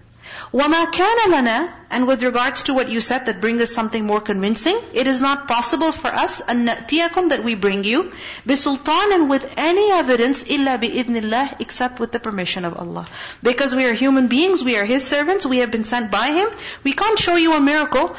وَمَا 0.53 0.91
كَانَ 0.91 1.17
لَنَا 1.31 1.71
And 1.89 2.07
with 2.07 2.23
regards 2.23 2.63
to 2.63 2.73
what 2.73 2.89
you 2.89 2.99
said 3.01 3.25
that 3.25 3.41
bring 3.41 3.61
us 3.61 3.71
something 3.71 4.05
more 4.05 4.21
convincing, 4.21 4.79
it 4.93 5.07
is 5.07 5.21
not 5.21 5.47
possible 5.47 5.91
for 5.91 6.07
us 6.07 6.41
أَن 6.41 6.67
نَأْتِيَكُمْ 6.67 7.29
that 7.29 7.43
we 7.43 7.55
bring 7.55 7.83
you 7.83 8.11
بِسُلْطَانٍ 8.47 9.13
and 9.13 9.29
with 9.29 9.47
any 9.57 9.91
evidence 9.91 10.43
إِلَّا 10.43 10.79
بِإِذْنِ 10.79 11.21
اللَّهِ 11.21 11.61
except 11.61 11.99
with 11.99 12.11
the 12.11 12.19
permission 12.19 12.65
of 12.65 12.77
Allah. 12.77 13.05
Because 13.43 13.73
we 13.75 13.85
are 13.85 13.93
human 13.93 14.27
beings, 14.27 14.63
we 14.63 14.77
are 14.77 14.85
His 14.85 15.05
servants, 15.05 15.45
we 15.45 15.59
have 15.59 15.71
been 15.71 15.83
sent 15.83 16.11
by 16.11 16.27
Him. 16.27 16.49
We 16.83 16.93
can't 16.93 17.19
show 17.19 17.35
you 17.35 17.53
a 17.55 17.61
miracle 17.61 18.15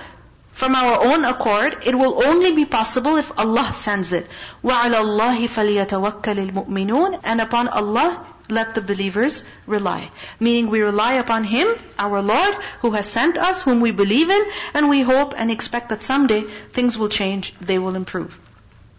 from 0.61 0.75
our 0.75 1.05
own 1.05 1.25
accord. 1.25 1.77
It 1.85 1.95
will 1.95 2.25
only 2.25 2.55
be 2.55 2.65
possible 2.65 3.17
if 3.17 3.31
Allah 3.39 3.73
sends 3.75 4.13
it. 4.13 4.27
وَعَلَى 4.65 5.03
اللَّهِ 5.05 5.49
فَلْيَتَوَكَّلِ 5.49 6.51
الْمُؤْمِنُونَ 6.51 7.21
And 7.25 7.41
upon 7.43 7.69
Allah 7.69 8.27
let 8.49 8.75
the 8.75 8.81
believers 8.81 9.45
rely. 9.67 10.11
Meaning 10.41 10.71
we 10.71 10.81
rely 10.81 11.15
upon 11.15 11.45
Him, 11.45 11.69
our 11.99 12.23
Lord, 12.23 12.55
who 12.81 12.93
has 12.93 13.07
sent 13.07 13.37
us, 13.37 13.61
whom 13.63 13.81
we 13.81 13.91
believe 13.91 14.31
in, 14.31 14.45
and 14.73 14.89
we 14.89 15.03
hope 15.03 15.35
and 15.37 15.51
expect 15.51 15.91
that 15.91 16.03
someday 16.03 16.43
things 16.73 16.97
will 16.97 17.11
change, 17.11 17.55
they 17.61 17.79
will 17.79 17.97
improve. 17.97 18.39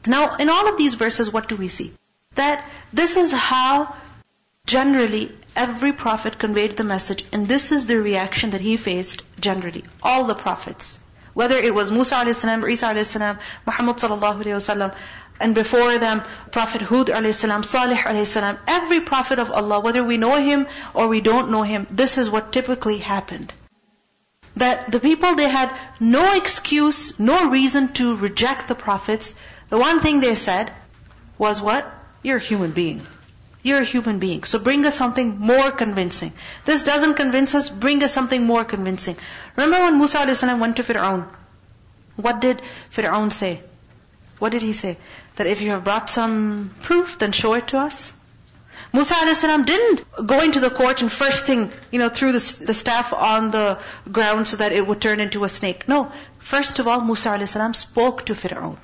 Now, 0.05 0.35
in 0.35 0.49
all 0.49 0.67
of 0.67 0.77
these 0.77 0.93
verses, 0.93 1.31
what 1.31 1.49
do 1.49 1.55
we 1.55 1.69
see? 1.69 1.91
That 2.35 2.63
this 2.93 3.17
is 3.17 3.31
how 3.31 3.95
generally 4.67 5.31
every 5.55 5.91
prophet 5.91 6.37
conveyed 6.37 6.77
the 6.77 6.83
message, 6.83 7.25
and 7.31 7.47
this 7.47 7.71
is 7.71 7.87
the 7.87 7.99
reaction 7.99 8.51
that 8.51 8.61
he 8.61 8.77
faced 8.77 9.23
generally. 9.39 9.83
All 10.03 10.25
the 10.25 10.35
prophets. 10.35 10.99
Whether 11.34 11.56
it 11.56 11.74
was 11.74 11.90
Musa 11.90 12.16
a.s., 12.16 12.44
Isa 12.44 12.86
a.s., 12.86 13.16
Muhammad 13.66 13.96
sallallahu 13.96 14.44
alayhi 14.44 14.78
wa 14.78 14.94
and 15.40 15.54
before 15.54 15.98
them, 15.98 16.22
Prophet 16.50 16.82
Hud 16.82 17.08
a.s., 17.08 17.38
Salih 17.38 17.98
a.s., 18.04 18.36
every 18.68 19.00
prophet 19.00 19.38
of 19.38 19.50
Allah, 19.50 19.80
whether 19.80 20.04
we 20.04 20.16
know 20.16 20.36
him 20.36 20.66
or 20.94 21.08
we 21.08 21.20
don't 21.20 21.50
know 21.50 21.62
him, 21.62 21.86
this 21.90 22.18
is 22.18 22.30
what 22.30 22.52
typically 22.52 22.98
happened. 22.98 23.52
That 24.56 24.92
the 24.92 25.00
people, 25.00 25.34
they 25.34 25.48
had 25.48 25.74
no 25.98 26.34
excuse, 26.36 27.18
no 27.18 27.48
reason 27.48 27.92
to 27.94 28.16
reject 28.16 28.68
the 28.68 28.74
prophets. 28.74 29.34
The 29.70 29.78
one 29.78 30.00
thing 30.00 30.20
they 30.20 30.34
said 30.34 30.72
was 31.38 31.62
what? 31.62 31.90
You're 32.22 32.36
a 32.36 32.48
human 32.50 32.72
being. 32.72 33.02
You're 33.62 33.82
a 33.82 33.84
human 33.84 34.18
being. 34.18 34.44
So 34.44 34.58
bring 34.58 34.84
us 34.86 34.96
something 34.96 35.38
more 35.38 35.70
convincing. 35.70 36.32
This 36.64 36.82
doesn't 36.82 37.14
convince 37.14 37.54
us, 37.54 37.68
bring 37.70 38.02
us 38.02 38.12
something 38.12 38.44
more 38.44 38.64
convincing. 38.64 39.16
Remember 39.56 39.84
when 39.84 39.98
Musa 39.98 40.18
a.s. 40.18 40.42
went 40.42 40.76
to 40.76 40.82
Fir'aun? 40.82 41.26
What 42.16 42.40
did 42.40 42.60
Fir'aun 42.90 43.30
say? 43.32 43.60
What 44.38 44.50
did 44.50 44.62
he 44.62 44.72
say? 44.72 44.96
That 45.36 45.46
if 45.46 45.60
you 45.60 45.70
have 45.70 45.84
brought 45.84 46.10
some 46.10 46.74
proof, 46.82 47.18
then 47.18 47.30
show 47.30 47.54
it 47.54 47.68
to 47.68 47.78
us. 47.78 48.12
Musa 48.92 49.14
a.s. 49.14 49.40
didn't 49.40 50.26
go 50.26 50.40
into 50.40 50.60
the 50.60 50.68
court 50.68 51.00
and 51.00 51.10
first 51.10 51.46
thing, 51.46 51.70
you 51.90 51.98
know, 51.98 52.08
threw 52.08 52.32
the, 52.32 52.64
the 52.66 52.74
staff 52.74 53.12
on 53.14 53.50
the 53.52 53.78
ground 54.10 54.48
so 54.48 54.56
that 54.58 54.72
it 54.72 54.86
would 54.86 55.00
turn 55.00 55.20
into 55.20 55.44
a 55.44 55.48
snake. 55.48 55.88
No. 55.88 56.12
First 56.40 56.80
of 56.80 56.88
all, 56.88 57.00
Musa 57.00 57.30
a.s. 57.30 57.78
spoke 57.78 58.26
to 58.26 58.34
Fir'aun. 58.34 58.76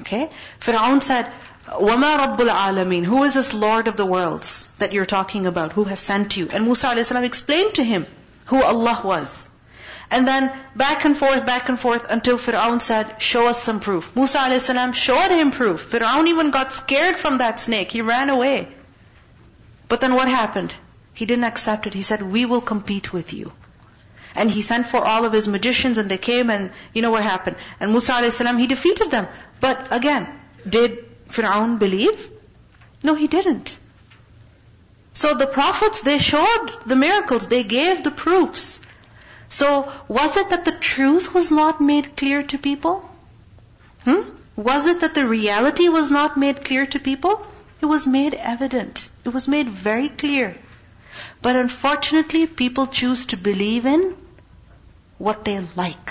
Okay? 0.00 0.28
Fir'aun 0.60 1.00
said, 1.00 1.30
وَمَا 1.67 2.17
رَبُّ 2.17 2.37
الْعَالَمِينَ 2.37 3.05
Who 3.05 3.23
is 3.23 3.35
this 3.35 3.53
Lord 3.53 3.87
of 3.87 3.95
the 3.95 4.05
worlds 4.05 4.67
that 4.79 4.91
you're 4.91 5.05
talking 5.05 5.45
about? 5.45 5.73
Who 5.73 5.85
has 5.85 5.99
sent 5.99 6.35
you? 6.35 6.49
And 6.51 6.65
Musa 6.65 6.87
a.s. 6.87 7.11
explained 7.11 7.75
to 7.75 7.83
him 7.83 8.05
who 8.45 8.61
Allah 8.61 9.01
was. 9.03 9.49
And 10.09 10.27
then 10.27 10.51
back 10.75 11.05
and 11.05 11.15
forth, 11.15 11.45
back 11.45 11.69
and 11.69 11.79
forth 11.79 12.05
until 12.09 12.37
Fir'aun 12.37 12.81
said, 12.81 13.21
show 13.21 13.47
us 13.47 13.63
some 13.63 13.79
proof. 13.79 14.13
Musa 14.15 14.39
a.s. 14.39 14.97
showed 14.97 15.31
him 15.31 15.51
proof. 15.51 15.89
Fir'aun 15.89 16.27
even 16.27 16.51
got 16.51 16.73
scared 16.73 17.15
from 17.15 17.37
that 17.37 17.61
snake. 17.61 17.91
He 17.91 18.01
ran 18.01 18.29
away. 18.29 18.67
But 19.87 20.01
then 20.01 20.13
what 20.13 20.27
happened? 20.27 20.73
He 21.13 21.25
didn't 21.25 21.45
accept 21.45 21.87
it. 21.87 21.93
He 21.93 22.03
said, 22.03 22.21
we 22.21 22.45
will 22.45 22.61
compete 22.61 23.13
with 23.13 23.31
you. 23.33 23.53
And 24.35 24.51
he 24.51 24.61
sent 24.61 24.87
for 24.87 25.03
all 25.03 25.23
of 25.23 25.33
his 25.33 25.47
magicians 25.47 25.97
and 25.97 26.11
they 26.11 26.17
came 26.17 26.49
and 26.49 26.71
you 26.93 27.01
know 27.01 27.11
what 27.11 27.23
happened. 27.23 27.55
And 27.79 27.91
Musa 27.91 28.13
a.s. 28.13 28.39
he 28.39 28.67
defeated 28.67 29.11
them. 29.11 29.27
But 29.61 29.87
again, 29.91 30.27
did 30.67 31.04
Fir'aun 31.28 31.78
believe? 31.78 32.30
No, 33.02 33.14
he 33.14 33.26
didn't. 33.26 33.78
So 35.12 35.34
the 35.34 35.46
prophets, 35.46 36.02
they 36.02 36.18
showed 36.18 36.72
the 36.84 36.96
miracles, 36.96 37.46
they 37.46 37.64
gave 37.64 38.04
the 38.04 38.10
proofs. 38.10 38.80
So 39.48 39.90
was 40.08 40.36
it 40.36 40.50
that 40.50 40.64
the 40.64 40.72
truth 40.72 41.32
was 41.32 41.50
not 41.50 41.80
made 41.80 42.16
clear 42.16 42.42
to 42.42 42.58
people? 42.58 43.08
Hmm? 44.04 44.22
Was 44.56 44.86
it 44.86 45.00
that 45.00 45.14
the 45.14 45.26
reality 45.26 45.88
was 45.88 46.10
not 46.10 46.36
made 46.36 46.64
clear 46.64 46.86
to 46.86 46.98
people? 46.98 47.46
It 47.80 47.86
was 47.86 48.06
made 48.06 48.34
evident. 48.34 49.08
It 49.24 49.30
was 49.30 49.48
made 49.48 49.68
very 49.68 50.08
clear. 50.08 50.56
But 51.42 51.56
unfortunately, 51.56 52.46
people 52.46 52.86
choose 52.86 53.26
to 53.26 53.36
believe 53.36 53.86
in 53.86 54.14
what 55.18 55.44
they 55.44 55.60
like. 55.76 56.10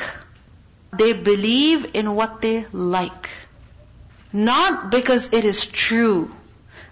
They 0.97 1.13
believe 1.13 1.88
in 1.93 2.15
what 2.15 2.41
they 2.41 2.65
like. 2.71 3.30
Not 4.36 4.89
because 4.91 5.30
it 5.32 5.45
is 5.45 5.65
true. 5.65 6.30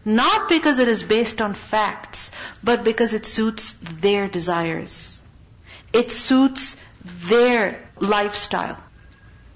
Not 0.05 0.47
because 0.47 0.79
it 0.79 0.87
is 0.87 1.03
based 1.03 1.41
on 1.41 1.53
facts, 1.53 2.31
but 2.63 2.85
because 2.85 3.13
it 3.13 3.25
suits 3.25 3.73
their 4.03 4.29
desires. 4.29 5.21
It 5.91 6.09
suits 6.09 6.77
their 7.03 7.81
lifestyle. 7.99 8.77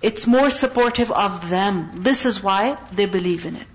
It's 0.01 0.27
more 0.27 0.49
supportive 0.49 1.11
of 1.11 1.49
them. 1.49 2.03
This 2.03 2.25
is 2.25 2.43
why 2.43 2.77
they 2.91 3.05
believe 3.05 3.45
in 3.45 3.55
it. 3.55 3.67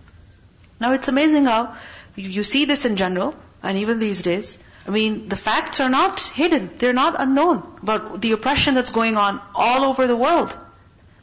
Now 0.78 0.92
it's 0.92 1.08
amazing 1.08 1.46
how 1.46 1.74
you 2.14 2.44
see 2.44 2.66
this 2.66 2.84
in 2.84 2.96
general, 2.96 3.34
and 3.62 3.78
even 3.78 3.98
these 3.98 4.20
days. 4.20 4.58
I 4.86 4.90
mean, 4.90 5.28
the 5.28 5.36
facts 5.36 5.80
are 5.80 5.88
not 5.88 6.20
hidden. 6.20 6.70
They're 6.76 6.92
not 6.92 7.18
unknown 7.18 7.62
about 7.82 8.20
the 8.20 8.32
oppression 8.32 8.74
that's 8.74 8.90
going 8.90 9.16
on 9.16 9.40
all 9.54 9.84
over 9.84 10.06
the 10.06 10.16
world. 10.16 10.54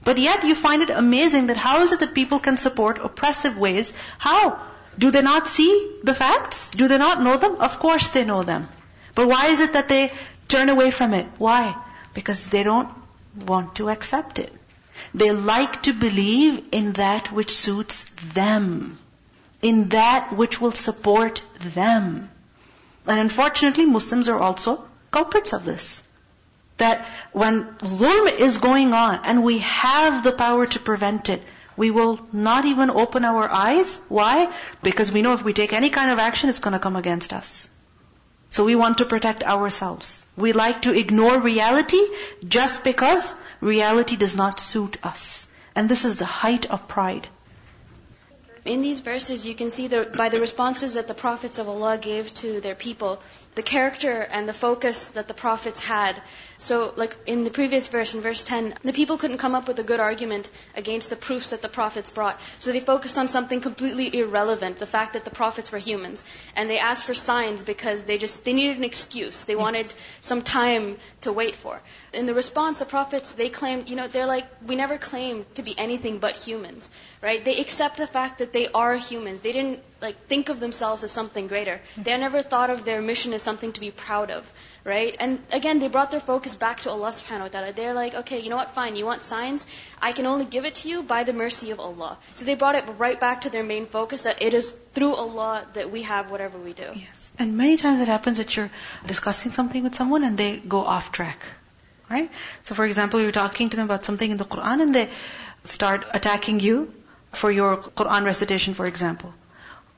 But 0.03 0.17
yet 0.17 0.43
you 0.43 0.55
find 0.55 0.81
it 0.81 0.89
amazing 0.89 1.47
that 1.47 1.57
how 1.57 1.81
is 1.81 1.91
it 1.91 1.99
that 1.99 2.13
people 2.13 2.39
can 2.39 2.57
support 2.57 2.99
oppressive 2.99 3.57
ways? 3.57 3.93
How? 4.17 4.59
Do 4.97 5.11
they 5.11 5.21
not 5.21 5.47
see 5.47 5.71
the 6.03 6.13
facts? 6.13 6.69
Do 6.71 6.87
they 6.87 6.97
not 6.97 7.21
know 7.21 7.37
them? 7.37 7.55
Of 7.55 7.79
course 7.79 8.09
they 8.09 8.25
know 8.25 8.43
them. 8.43 8.67
But 9.15 9.27
why 9.27 9.47
is 9.47 9.61
it 9.61 9.73
that 9.73 9.89
they 9.89 10.11
turn 10.47 10.69
away 10.69 10.91
from 10.91 11.13
it? 11.13 11.27
Why? 11.37 11.75
Because 12.13 12.47
they 12.49 12.63
don't 12.63 12.89
want 13.35 13.75
to 13.75 13.89
accept 13.89 14.39
it. 14.39 14.53
They 15.13 15.31
like 15.31 15.83
to 15.83 15.93
believe 15.93 16.63
in 16.71 16.93
that 16.93 17.31
which 17.31 17.55
suits 17.55 18.05
them. 18.33 18.99
In 19.61 19.89
that 19.89 20.33
which 20.33 20.59
will 20.61 20.71
support 20.71 21.41
them. 21.59 22.29
And 23.05 23.19
unfortunately, 23.19 23.85
Muslims 23.85 24.29
are 24.29 24.39
also 24.39 24.85
culprits 25.11 25.53
of 25.53 25.65
this 25.65 26.03
that 26.79 27.07
when 27.31 27.63
zulm 27.83 28.27
is 28.47 28.57
going 28.57 28.93
on 28.93 29.21
and 29.23 29.43
we 29.43 29.59
have 29.59 30.23
the 30.23 30.31
power 30.31 30.67
to 30.67 30.79
prevent 30.79 31.29
it, 31.29 31.41
we 31.77 31.91
will 31.91 32.19
not 32.33 32.65
even 32.65 32.89
open 32.89 33.23
our 33.23 33.49
eyes. 33.49 34.01
Why? 34.09 34.51
Because 34.83 35.11
we 35.13 35.21
know 35.21 35.33
if 35.33 35.43
we 35.43 35.53
take 35.53 35.71
any 35.71 35.89
kind 35.89 36.11
of 36.11 36.19
action, 36.19 36.49
it's 36.49 36.59
going 36.59 36.73
to 36.73 36.85
come 36.87 36.97
against 36.97 37.31
us. 37.31 37.69
So 38.49 38.65
we 38.65 38.75
want 38.75 38.97
to 38.97 39.05
protect 39.05 39.43
ourselves. 39.43 40.25
We 40.35 40.53
like 40.53 40.81
to 40.81 40.93
ignore 40.97 41.39
reality 41.39 42.01
just 42.45 42.83
because 42.83 43.35
reality 43.61 44.15
does 44.15 44.35
not 44.35 44.59
suit 44.59 44.97
us. 45.03 45.47
And 45.75 45.87
this 45.87 46.03
is 46.03 46.17
the 46.17 46.25
height 46.25 46.65
of 46.65 46.87
pride. 46.87 47.27
in 48.65 48.81
these 48.81 48.99
verses, 48.99 49.45
you 49.45 49.55
can 49.55 49.69
see 49.69 49.87
the, 49.87 49.99
by 50.17 50.29
the 50.29 50.39
responses 50.41 50.95
that 50.95 51.07
the 51.07 51.13
prophets 51.13 51.59
of 51.59 51.69
Allah 51.69 51.97
gave 51.97 52.33
to 52.39 52.59
their 52.59 52.75
people, 52.75 53.21
the 53.55 53.63
character 53.63 54.15
and 54.37 54.49
the 54.49 54.53
focus 54.53 55.09
that 55.09 55.27
the 55.29 55.33
prophets 55.33 55.85
had. 55.85 56.21
So, 56.61 56.93
like 56.97 57.15
in 57.25 57.45
the 57.45 57.51
previous 57.51 57.87
verse, 57.87 58.13
in 58.13 58.19
verse 58.19 58.43
10, 58.43 58.75
the 58.83 58.91
people 58.91 59.17
couldn't 59.17 59.37
come 59.37 59.55
up 59.55 59.69
with 59.69 59.79
a 59.79 59.83
good 59.83 60.01
argument 60.01 60.51
against 60.75 61.09
the 61.09 61.15
proofs 61.15 61.51
that 61.51 61.61
the 61.61 61.69
prophets 61.69 62.11
brought. 62.11 62.37
So 62.59 62.73
they 62.73 62.81
focused 62.81 63.17
on 63.17 63.29
something 63.29 63.61
completely 63.61 64.19
irrelevant, 64.19 64.77
the 64.77 64.85
fact 64.85 65.13
that 65.13 65.23
the 65.23 65.31
prophets 65.31 65.71
were 65.71 65.77
humans. 65.77 66.25
And 66.57 66.69
they 66.69 66.77
asked 66.77 67.05
for 67.05 67.13
signs 67.13 67.63
because 67.63 68.03
they 68.03 68.17
just, 68.17 68.43
they 68.43 68.51
needed 68.51 68.77
an 68.77 68.83
excuse. 68.83 69.45
They 69.45 69.55
wanted 69.55 69.91
some 70.19 70.41
time 70.41 70.97
to 71.21 71.31
wait 71.31 71.55
for. 71.55 71.79
In 72.11 72.25
the 72.25 72.33
response, 72.33 72.79
the 72.79 72.85
prophets, 72.85 73.35
they 73.35 73.47
claimed, 73.47 73.87
you 73.87 73.95
know, 73.95 74.09
they're 74.09 74.25
like, 74.25 74.45
we 74.67 74.75
never 74.75 74.97
claimed 74.97 75.45
to 75.55 75.63
be 75.63 75.79
anything 75.79 76.17
but 76.19 76.35
humans, 76.35 76.89
right? 77.21 77.43
They 77.43 77.61
accept 77.61 77.95
the 77.95 78.07
fact 78.07 78.39
that 78.39 78.51
they 78.51 78.67
are 78.67 78.95
humans. 78.95 79.39
They 79.39 79.53
didn't, 79.53 79.79
like, 80.01 80.17
think 80.27 80.49
of 80.49 80.59
themselves 80.59 81.05
as 81.05 81.11
something 81.11 81.47
greater. 81.47 81.79
They 81.95 82.17
never 82.17 82.41
thought 82.41 82.69
of 82.69 82.83
their 82.83 83.01
mission 83.01 83.31
as 83.31 83.41
something 83.41 83.71
to 83.71 83.79
be 83.79 83.91
proud 83.91 84.29
of, 84.29 84.51
right? 84.89 85.15
And 85.19 85.39
again, 85.53 85.79
they 85.79 85.87
brought 85.87 86.11
their 86.11 86.19
focus 86.19 86.55
back 86.55 86.79
to 86.85 86.89
Allah 86.89 87.09
subhanahu 87.09 87.47
wa 87.47 87.47
ta'ala. 87.55 87.73
They're 87.73 87.93
like, 87.93 88.15
okay, 88.21 88.39
you 88.39 88.49
know 88.49 88.57
what, 88.61 88.71
fine, 88.77 88.95
you 88.95 89.05
want 89.05 89.23
signs? 89.23 89.65
I 90.01 90.11
can 90.11 90.25
only 90.25 90.45
give 90.55 90.65
it 90.65 90.75
to 90.81 90.89
you 90.89 91.03
by 91.03 91.23
the 91.23 91.33
mercy 91.41 91.71
of 91.71 91.79
Allah. 91.79 92.17
So 92.33 92.45
they 92.45 92.55
brought 92.55 92.75
it 92.75 92.89
right 92.97 93.19
back 93.19 93.41
to 93.41 93.51
their 93.55 93.63
main 93.63 93.85
focus 93.85 94.23
that 94.23 94.41
it 94.41 94.55
is 94.61 94.71
through 94.93 95.13
Allah 95.13 95.65
that 95.73 95.91
we 95.91 96.03
have 96.09 96.31
whatever 96.31 96.57
we 96.57 96.73
do. 96.73 96.89
Yes. 97.05 97.31
And 97.37 97.57
many 97.57 97.77
times 97.77 98.01
it 98.01 98.07
happens 98.07 98.39
that 98.43 98.57
you're 98.57 98.71
discussing 99.05 99.51
something 99.51 99.83
with 99.83 99.95
someone 99.95 100.23
and 100.23 100.37
they 100.37 100.57
go 100.57 100.83
off 100.95 101.11
track. 101.11 101.49
Right? 102.09 102.31
So 102.63 102.75
for 102.75 102.85
example, 102.85 103.21
you're 103.21 103.37
talking 103.43 103.69
to 103.69 103.77
them 103.77 103.85
about 103.85 104.05
something 104.11 104.31
in 104.31 104.37
the 104.37 104.49
Quran 104.55 104.81
and 104.81 104.95
they 104.95 105.09
start 105.75 106.07
attacking 106.21 106.59
you 106.59 106.91
for 107.31 107.51
your 107.51 107.77
Quran 107.77 108.25
recitation, 108.25 108.73
for 108.73 108.85
example. 108.85 109.33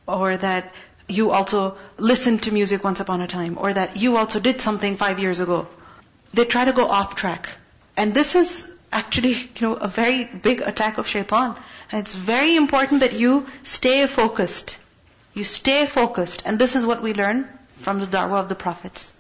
Or 0.08 0.36
that 0.36 0.74
you 1.12 1.32
also 1.32 1.78
listened 1.98 2.44
to 2.44 2.52
music 2.52 2.84
once 2.84 3.00
upon 3.00 3.22
a 3.22 3.28
time. 3.28 3.58
Or 3.58 3.74
that 3.74 3.98
you 3.98 4.18
also 4.18 4.40
did 4.40 4.62
something 4.62 4.98
five 4.98 5.20
years 5.20 5.40
ago. 5.40 5.68
They 6.34 6.46
try 6.46 6.66
to 6.66 6.74
go 6.74 6.88
off 6.88 7.16
track. 7.16 7.50
And 7.98 8.14
this 8.14 8.36
is 8.36 8.70
actually, 8.92 9.34
you 9.56 9.62
know, 9.62 9.74
a 9.74 9.88
very 9.88 10.26
big 10.26 10.62
attack 10.62 10.98
of 10.98 11.08
shaitan. 11.08 11.56
And 11.92 12.02
it's 12.02 12.16
very 12.16 12.56
important 12.56 13.02
that 13.02 13.14
you 13.14 13.48
stay 13.64 14.08
focused. 14.08 14.78
You 15.34 15.44
stay 15.44 15.86
focused. 15.86 16.44
And 16.46 16.58
this 16.58 16.76
is 16.76 16.86
what 16.86 17.02
we 17.02 17.14
learn 17.14 17.48
from 17.82 18.00
the 18.00 18.08
da'wah 18.08 18.40
of 18.40 18.50
the 18.50 18.56
prophets. 18.56 19.12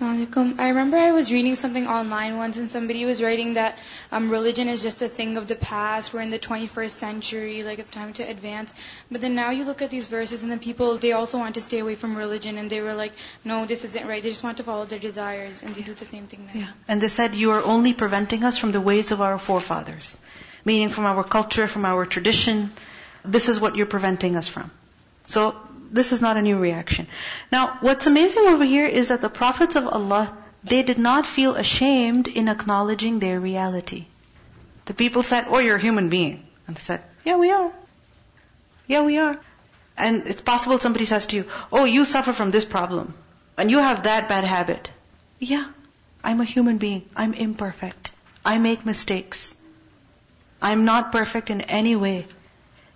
I 0.00 0.68
remember 0.68 0.96
I 0.96 1.12
was 1.12 1.32
reading 1.32 1.54
something 1.54 1.86
online 1.86 2.36
once 2.36 2.56
and 2.56 2.70
somebody 2.70 3.04
was 3.04 3.22
writing 3.22 3.54
that 3.54 3.78
um, 4.12 4.30
religion 4.30 4.68
is 4.68 4.82
just 4.82 5.02
a 5.02 5.08
thing 5.08 5.36
of 5.36 5.46
the 5.46 5.56
past. 5.56 6.12
We're 6.12 6.20
in 6.20 6.30
the 6.30 6.38
21st 6.38 6.90
century, 6.90 7.62
like 7.62 7.78
it's 7.78 7.90
time 7.90 8.12
to 8.14 8.22
advance. 8.22 8.74
But 9.10 9.20
then 9.20 9.34
now 9.34 9.50
you 9.50 9.64
look 9.64 9.82
at 9.82 9.90
these 9.90 10.08
verses 10.08 10.42
and 10.42 10.50
then 10.50 10.58
people, 10.58 10.98
they 10.98 11.12
also 11.12 11.38
want 11.38 11.54
to 11.54 11.60
stay 11.60 11.78
away 11.78 11.94
from 11.94 12.16
religion 12.16 12.58
and 12.58 12.70
they 12.70 12.80
were 12.80 12.94
like, 12.94 13.12
no, 13.44 13.66
this 13.66 13.84
isn't 13.84 14.06
right. 14.06 14.22
They 14.22 14.28
just 14.30 14.42
want 14.42 14.58
to 14.58 14.62
follow 14.62 14.84
their 14.84 14.98
desires 14.98 15.62
and 15.62 15.74
they 15.74 15.82
do 15.82 15.94
the 15.94 16.04
same 16.04 16.26
thing 16.26 16.46
now. 16.46 16.60
Yeah. 16.60 16.70
And 16.88 17.00
they 17.00 17.08
said, 17.08 17.34
you 17.34 17.52
are 17.52 17.62
only 17.62 17.92
preventing 17.92 18.44
us 18.44 18.58
from 18.58 18.72
the 18.72 18.80
ways 18.80 19.12
of 19.12 19.20
our 19.20 19.38
forefathers. 19.38 20.18
Meaning 20.64 20.90
from 20.90 21.06
our 21.06 21.24
culture, 21.24 21.66
from 21.66 21.84
our 21.84 22.04
tradition. 22.04 22.72
This 23.24 23.48
is 23.48 23.60
what 23.60 23.76
you're 23.76 23.86
preventing 23.86 24.36
us 24.36 24.48
from. 24.48 24.70
So 25.26 25.56
this 25.90 26.12
is 26.12 26.20
not 26.20 26.36
a 26.36 26.42
new 26.42 26.58
reaction. 26.58 27.06
Now, 27.50 27.78
what's 27.80 28.06
amazing 28.06 28.46
over 28.46 28.64
here 28.64 28.86
is 28.86 29.08
that 29.08 29.20
the 29.20 29.28
prophets 29.28 29.76
of 29.76 29.86
Allah, 29.88 30.36
they 30.62 30.82
did 30.82 30.98
not 30.98 31.26
feel 31.26 31.56
ashamed 31.56 32.28
in 32.28 32.48
acknowledging 32.48 33.18
their 33.18 33.40
reality. 33.40 34.06
The 34.86 34.94
people 34.94 35.22
said, 35.22 35.46
oh, 35.48 35.58
you're 35.58 35.76
a 35.76 35.80
human 35.80 36.08
being. 36.08 36.46
And 36.66 36.76
they 36.76 36.80
said, 36.80 37.02
yeah, 37.24 37.36
we 37.36 37.50
are. 37.50 37.72
Yeah, 38.86 39.02
we 39.02 39.18
are. 39.18 39.38
And 39.96 40.26
it's 40.26 40.40
possible 40.40 40.78
somebody 40.78 41.04
says 41.04 41.26
to 41.26 41.36
you, 41.36 41.44
oh, 41.70 41.84
you 41.84 42.04
suffer 42.04 42.32
from 42.32 42.50
this 42.50 42.64
problem. 42.64 43.14
And 43.58 43.70
you 43.70 43.78
have 43.78 44.04
that 44.04 44.28
bad 44.28 44.44
habit. 44.44 44.88
Yeah, 45.38 45.66
I'm 46.24 46.40
a 46.40 46.44
human 46.44 46.78
being. 46.78 47.04
I'm 47.14 47.34
imperfect. 47.34 48.12
I 48.44 48.58
make 48.58 48.86
mistakes. 48.86 49.54
I'm 50.62 50.84
not 50.84 51.12
perfect 51.12 51.50
in 51.50 51.60
any 51.62 51.96
way. 51.96 52.26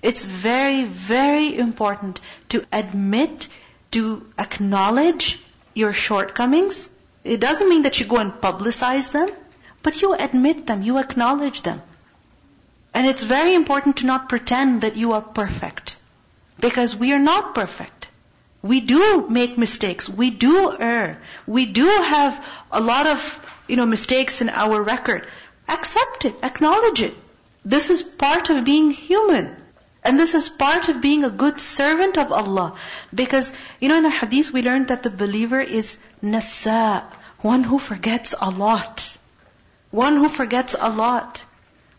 It's 0.05 0.23
very, 0.23 0.85
very 0.85 1.57
important 1.57 2.21
to 2.51 2.63
admit, 2.71 3.49
to 3.93 4.27
acknowledge 4.39 5.41
your 5.75 5.95
shortcomings. 5.95 6.91
It 7.25 7.41
doesn't 7.41 7.71
mean 7.71 7.85
that 7.85 7.99
you 7.99 8.05
go 8.05 8.19
and 8.19 8.33
publicize 8.33 9.13
them, 9.13 9.31
but 9.83 10.03
you 10.03 10.13
admit 10.13 10.67
them, 10.67 10.83
you 10.83 10.99
acknowledge 10.99 11.63
them. 11.63 11.81
And 12.93 13.07
it's 13.07 13.23
very 13.23 13.55
important 13.55 13.97
to 13.99 14.07
not 14.07 14.29
pretend 14.29 14.83
that 14.83 14.95
you 14.95 15.13
are 15.13 15.23
perfect. 15.23 15.97
Because 16.61 16.95
we 16.95 17.15
are 17.15 17.25
not 17.31 17.55
perfect. 17.55 18.09
We 18.61 18.83
do 18.83 19.27
make 19.31 19.57
mistakes. 19.57 20.07
We 20.07 20.29
do 20.29 20.77
err. 20.79 21.19
We 21.47 21.65
do 21.65 21.87
have 21.87 22.45
a 22.71 22.81
lot 22.83 23.07
of, 23.07 23.25
you 23.69 23.77
know, 23.77 23.87
mistakes 23.87 24.43
in 24.43 24.51
our 24.51 24.83
record. 24.83 25.27
Accept 25.67 26.27
it. 26.27 26.37
Acknowledge 26.43 27.01
it. 27.01 27.15
This 27.65 27.89
is 27.89 28.03
part 28.03 28.51
of 28.51 28.65
being 28.67 28.91
human. 28.91 29.64
And 30.05 30.21
this 30.21 30.35
is 30.35 30.49
part 30.51 30.89
of 30.91 31.01
being 31.01 31.25
a 31.25 31.31
good 31.31 31.61
servant 31.61 32.19
of 32.19 32.31
Allah. 32.31 32.75
Because, 33.15 33.53
you 33.81 33.89
know, 33.89 33.99
in 33.99 34.05
a 34.05 34.11
hadith 34.11 34.53
we 34.53 34.63
learned 34.63 34.89
that 34.89 35.03
the 35.03 35.11
believer 35.11 35.61
is 35.61 35.97
nasa, 36.23 37.05
one 37.41 37.65
who 37.65 37.79
forgets 37.79 38.35
a 38.39 38.51
lot. 38.51 39.17
One 39.91 40.17
who 40.17 40.29
forgets 40.29 40.77
a 40.79 40.91
lot. 40.91 41.45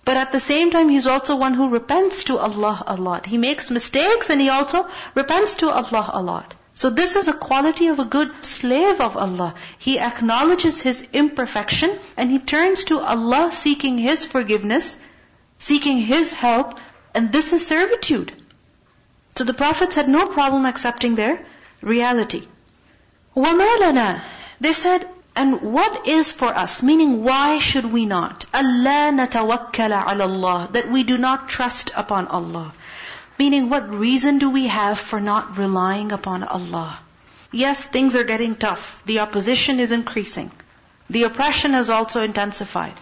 But 0.05 0.17
at 0.17 0.31
the 0.31 0.39
same 0.39 0.69
time, 0.69 0.89
he's 0.89 1.07
also 1.07 1.35
one 1.35 1.55
who 1.55 1.69
repents 1.69 2.25
to 2.25 2.37
Allah 2.37 2.83
a 2.85 2.95
lot. 2.95 3.25
He 3.25 3.39
makes 3.39 3.71
mistakes 3.71 4.29
and 4.29 4.39
he 4.39 4.49
also 4.49 4.87
repents 5.15 5.55
to 5.55 5.69
Allah 5.69 6.11
a 6.13 6.21
lot. 6.21 6.53
So 6.75 6.89
this 6.89 7.15
is 7.15 7.27
a 7.27 7.33
quality 7.33 7.87
of 7.87 7.99
a 7.99 8.05
good 8.05 8.45
slave 8.45 9.01
of 9.01 9.17
Allah. 9.17 9.55
He 9.79 9.97
acknowledges 9.97 10.79
his 10.79 11.07
imperfection 11.13 11.97
and 12.17 12.29
he 12.29 12.37
turns 12.37 12.83
to 12.85 12.99
Allah 12.99 13.51
seeking 13.51 13.97
His 13.97 14.25
forgiveness, 14.25 14.99
seeking 15.57 15.99
His 15.99 16.33
help, 16.33 16.77
and 17.14 17.32
this 17.32 17.52
is 17.52 17.66
servitude. 17.66 18.32
So 19.36 19.44
the 19.44 19.54
prophets 19.54 19.96
had 19.96 20.08
no 20.08 20.26
problem 20.26 20.66
accepting 20.66 21.14
their 21.14 21.44
reality. 21.80 22.46
وَمَا 23.36 23.76
لَنَا 23.78 24.20
They 24.60 24.72
said, 24.72 25.08
and 25.36 25.60
what 25.62 26.06
is 26.06 26.32
for 26.32 26.48
us? 26.48 26.82
Meaning, 26.82 27.22
why 27.22 27.58
should 27.58 27.86
we 27.86 28.04
not? 28.04 28.46
أَلَّا 28.52 29.26
نَتَوَكَّلَ 29.26 30.04
عَلَى 30.04 30.26
اللَّهِ 30.28 30.72
That 30.72 30.90
we 30.90 31.04
do 31.04 31.16
not 31.16 31.48
trust 31.48 31.92
upon 31.96 32.26
Allah. 32.26 32.74
Meaning, 33.38 33.70
what 33.70 33.94
reason 33.94 34.38
do 34.38 34.50
we 34.50 34.66
have 34.66 34.98
for 34.98 35.20
not 35.20 35.56
relying 35.56 36.12
upon 36.12 36.42
Allah? 36.42 36.98
Yes, 37.52 37.84
things 37.84 38.16
are 38.16 38.24
getting 38.24 38.54
tough. 38.56 39.02
The 39.06 39.20
opposition 39.20 39.80
is 39.80 39.92
increasing. 39.92 40.50
The 41.08 41.22
oppression 41.22 41.72
has 41.72 41.88
also 41.90 42.22
intensified. 42.22 43.00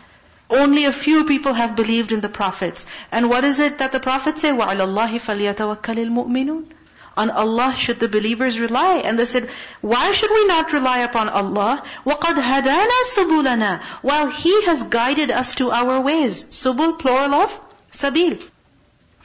Only 0.51 0.87
a 0.87 0.93
few 0.93 1.25
people 1.25 1.53
have 1.53 1.77
believed 1.77 2.11
in 2.11 2.23
the 2.23 2.29
prophets. 2.29 2.87
And 3.13 3.29
what 3.29 3.45
is 3.45 3.61
it 3.61 3.79
that 3.79 3.93
the 3.93 4.01
prophets 4.01 4.41
say? 4.41 4.51
وَعَلَى 4.51 4.87
اللَّهِ 4.87 5.21
فَلْيَتَوَكَّلِ 5.21 5.99
الْمُؤْمِنُونَ 6.07 6.65
On 7.19 7.31
Allah 7.31 7.75
should 7.77 8.01
the 8.01 8.09
believers 8.09 8.59
rely. 8.59 9.03
And 9.05 9.19
they 9.19 9.27
said, 9.27 9.51
why 9.83 10.13
should 10.13 10.31
we 10.31 10.47
not 10.47 10.73
rely 10.73 11.01
upon 11.01 11.29
Allah? 11.29 11.83
وَقَدْ 12.07 12.43
هَدَانَا 12.43 13.01
سُبُلَنَا 13.15 13.83
While 14.01 14.31
He 14.31 14.65
has 14.65 14.85
guided 14.85 15.31
us 15.31 15.55
to 15.57 15.71
our 15.71 16.01
ways. 16.01 16.45
Subul, 16.45 16.99
plural 16.99 17.35
of 17.35 17.61
sabil. 17.93 18.43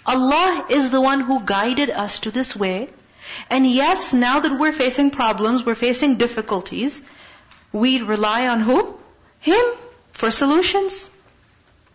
Allah 0.06 0.66
is 0.70 0.90
the 0.90 1.00
one 1.00 1.22
who 1.22 1.40
guided 1.40 1.90
us 1.90 2.20
to 2.20 2.32
this 2.32 2.54
way. 2.54 2.90
And 3.50 3.66
yes, 3.66 4.14
now 4.14 4.42
that 4.42 4.60
we're 4.60 4.74
facing 4.74 5.12
problems, 5.12 5.66
we're 5.66 5.76
facing 5.76 6.18
difficulties, 6.18 7.02
we 7.72 8.02
rely 8.02 8.48
on 8.48 8.60
who? 8.60 9.00
Him 9.40 9.64
for 10.19 10.33
solutions, 10.33 11.09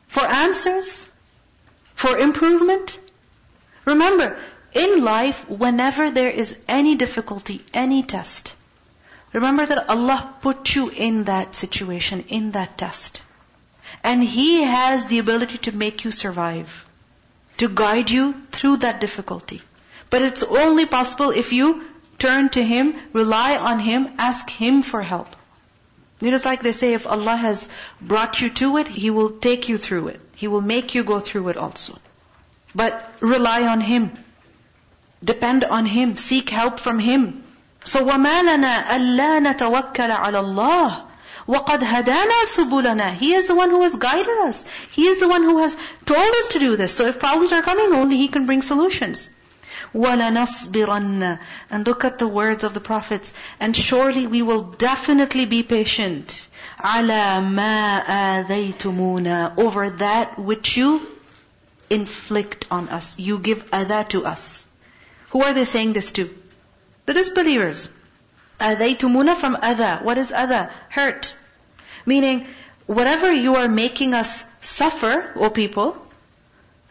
for 0.07 0.23
answers, 0.23 1.05
for 1.93 2.17
improvement. 2.17 2.97
Remember, 3.83 4.37
in 4.73 5.03
life, 5.03 5.49
whenever 5.49 6.09
there 6.09 6.29
is 6.29 6.55
any 6.69 6.95
difficulty, 6.95 7.61
any 7.73 8.01
test, 8.01 8.53
remember 9.33 9.65
that 9.65 9.89
Allah 9.89 10.35
put 10.41 10.73
you 10.73 10.87
in 10.89 11.25
that 11.25 11.53
situation, 11.53 12.23
in 12.29 12.51
that 12.51 12.77
test. 12.77 13.21
And 14.05 14.23
He 14.23 14.63
has 14.63 15.05
the 15.07 15.19
ability 15.19 15.57
to 15.67 15.75
make 15.75 16.05
you 16.05 16.11
survive, 16.11 16.85
to 17.57 17.67
guide 17.67 18.09
you 18.09 18.33
through 18.53 18.77
that 18.77 19.01
difficulty. 19.01 19.61
But 20.09 20.21
it's 20.21 20.43
only 20.43 20.85
possible 20.85 21.31
if 21.31 21.51
you 21.51 21.83
turn 22.19 22.49
to 22.51 22.63
Him, 22.63 22.97
rely 23.11 23.57
on 23.57 23.79
Him, 23.79 24.11
ask 24.17 24.49
Him 24.49 24.81
for 24.81 25.01
help. 25.01 25.35
You 26.20 26.30
know, 26.30 26.36
it's 26.36 26.44
like 26.44 26.62
they 26.62 26.72
say, 26.72 26.94
if 26.94 27.06
Allah 27.06 27.36
has 27.36 27.68
brought 28.00 28.40
you 28.40 28.50
to 28.50 28.76
it, 28.78 28.88
He 28.88 29.10
will 29.10 29.30
take 29.30 29.68
you 29.68 29.78
through 29.78 30.08
it. 30.08 30.20
He 30.34 30.48
will 30.48 30.60
make 30.60 30.94
you 30.94 31.04
go 31.04 31.20
through 31.20 31.48
it 31.48 31.56
also. 31.56 31.98
But 32.74 33.12
rely 33.20 33.66
on 33.66 33.80
Him. 33.80 34.12
Depend 35.24 35.64
on 35.64 35.86
Him. 35.86 36.16
Seek 36.16 36.50
help 36.50 36.80
from 36.80 36.98
Him. 36.98 37.44
So 37.84 38.04
وَمَا 38.04 38.42
لَنَا 38.42 38.82
أَلَّا 38.84 39.54
نَتَوَكَّلَ 39.54 40.16
عَلَى 40.16 40.42
اللَّهِ 40.42 41.04
وَقَدْ 41.48 41.80
هَدَانَا 41.80 42.42
سُبُلَنَا 42.44 43.14
He 43.14 43.34
is 43.34 43.46
the 43.46 43.54
one 43.54 43.70
who 43.70 43.82
has 43.82 43.96
guided 43.96 44.38
us. 44.38 44.64
He 44.92 45.06
is 45.06 45.18
the 45.18 45.28
one 45.28 45.42
who 45.42 45.58
has 45.58 45.76
told 46.04 46.34
us 46.34 46.48
to 46.48 46.58
do 46.58 46.76
this. 46.76 46.92
So 46.92 47.06
if 47.06 47.18
problems 47.18 47.52
are 47.52 47.62
coming, 47.62 47.94
only 47.94 48.16
He 48.16 48.28
can 48.28 48.44
bring 48.44 48.62
solutions. 48.62 49.30
وَلَنَصْبِرَنَّ 49.94 51.38
And 51.70 51.86
look 51.86 52.04
at 52.04 52.18
the 52.18 52.26
words 52.28 52.64
of 52.64 52.74
the 52.74 52.80
prophets. 52.80 53.32
And 53.60 53.76
surely 53.76 54.26
we 54.26 54.42
will 54.42 54.62
definitely 54.62 55.44
be 55.46 55.62
patient. 55.62 56.48
عَلَى 56.78 57.42
مَا 57.54 58.04
آذَيْتُمُونَ 58.04 59.58
Over 59.58 59.90
that 59.90 60.38
which 60.38 60.76
you 60.76 61.06
inflict 61.90 62.66
on 62.70 62.88
us. 62.88 63.18
You 63.18 63.38
give 63.38 63.70
adha 63.70 64.08
to 64.10 64.26
us. 64.26 64.66
Who 65.30 65.42
are 65.42 65.52
they 65.52 65.64
saying 65.64 65.92
this 65.92 66.12
to? 66.12 66.34
The 67.06 67.14
disbelievers. 67.14 67.88
أَذَيْتُمُونَ 68.60 69.36
from 69.36 69.56
adha. 69.56 70.02
What 70.02 70.18
is 70.18 70.32
adha? 70.32 70.70
Hurt. 70.90 71.36
Meaning, 72.06 72.46
whatever 72.86 73.32
you 73.32 73.56
are 73.56 73.68
making 73.68 74.14
us 74.14 74.46
suffer, 74.60 75.32
O 75.36 75.50
people, 75.50 75.96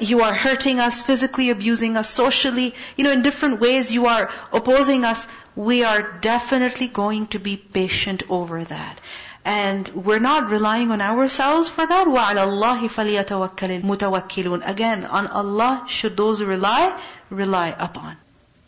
you 0.01 0.21
are 0.21 0.33
hurting 0.33 0.79
us, 0.79 1.01
physically 1.01 1.49
abusing 1.49 1.97
us, 1.97 2.09
socially, 2.09 2.75
you 2.95 3.03
know, 3.03 3.11
in 3.11 3.23
different 3.23 3.59
ways 3.59 3.91
you 3.91 4.05
are 4.05 4.29
opposing 4.53 5.03
us, 5.03 5.27
we 5.55 5.83
are 5.83 6.01
definitely 6.19 6.87
going 6.87 7.27
to 7.27 7.39
be 7.39 7.57
patient 7.57 8.23
over 8.29 8.63
that. 8.63 9.01
And 9.43 9.87
we're 9.89 10.19
not 10.19 10.49
relying 10.49 10.91
on 10.91 11.01
ourselves 11.01 11.69
for 11.69 11.85
that. 11.85 12.05
وَعَلَى 12.05 12.45
اللَّهِ 12.45 12.89
فَلْيَتَوَكَّلِ 12.89 13.81
الْمُتَوَكِّلُونَ 13.81 14.67
Again, 14.67 15.05
on 15.05 15.27
Allah 15.27 15.85
should 15.87 16.17
those 16.17 16.43
rely, 16.43 16.99
rely 17.29 17.69
upon. 17.69 18.17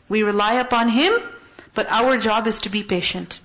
We 0.08 0.24
rely 0.24 0.54
upon 0.54 0.90
Him, 0.90 1.14
but 1.76 1.88
our 1.90 2.18
job 2.18 2.48
is 2.48 2.62
to 2.62 2.70
be 2.70 2.84
patient. 2.84 3.40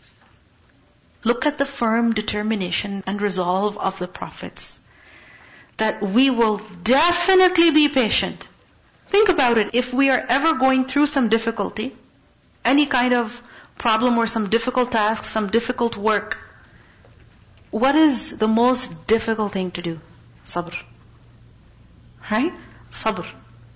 Look 1.24 1.44
at 1.44 1.58
the 1.58 1.66
firm 1.66 2.14
determination 2.14 3.02
and 3.06 3.20
resolve 3.20 3.76
of 3.76 3.98
the 3.98 4.08
prophets. 4.08 4.80
That 5.79 6.01
we 6.01 6.29
will 6.29 6.61
definitely 6.83 7.71
be 7.71 7.89
patient. 7.89 8.47
Think 9.07 9.29
about 9.29 9.57
it. 9.57 9.69
If 9.73 9.93
we 9.93 10.09
are 10.09 10.23
ever 10.37 10.53
going 10.53 10.85
through 10.85 11.07
some 11.07 11.29
difficulty, 11.29 11.95
any 12.63 12.85
kind 12.85 13.13
of 13.13 13.41
problem 13.77 14.17
or 14.17 14.27
some 14.27 14.49
difficult 14.49 14.91
task, 14.91 15.23
some 15.23 15.49
difficult 15.49 15.97
work, 15.97 16.37
what 17.71 17.95
is 17.95 18.37
the 18.37 18.47
most 18.47 19.07
difficult 19.07 19.51
thing 19.53 19.71
to 19.71 19.81
do? 19.81 19.99
Sabr. 20.45 20.75
Right? 22.31 22.53
Sabr. 22.91 23.25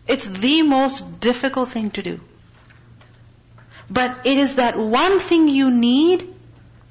It's 0.08 0.28
the 0.28 0.62
most 0.62 1.20
difficult 1.20 1.70
thing 1.70 1.92
to 1.92 2.04
do. 2.04 2.20
But 3.90 4.26
it 4.26 4.38
is 4.38 4.56
that 4.56 4.78
one 4.78 5.20
thing 5.20 5.48
you 5.48 5.70
need 5.72 6.28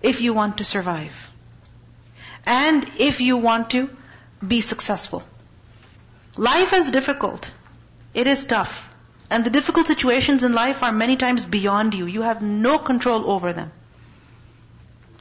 if 0.03 0.21
you 0.21 0.33
want 0.35 0.59
to 0.59 0.65
survive. 0.65 1.31
And 2.45 2.91
if 2.99 3.21
you 3.21 3.37
want 3.37 3.71
to 3.71 3.89
be 4.47 4.61
successful. 4.61 5.23
Life 6.37 6.73
is 6.73 6.91
difficult. 6.91 7.51
It 8.15 8.27
is 8.27 8.45
tough. 8.45 8.89
And 9.31 9.45
the 9.45 9.51
difficult 9.51 9.87
situations 9.87 10.43
in 10.43 10.53
life 10.53 10.83
are 10.83 10.93
many 10.93 11.17
times 11.17 11.45
beyond 11.45 11.95
you. 11.95 12.07
You 12.07 12.23
have 12.23 12.43
no 12.43 12.79
control 12.79 13.31
over 13.31 13.53
them. 13.53 13.73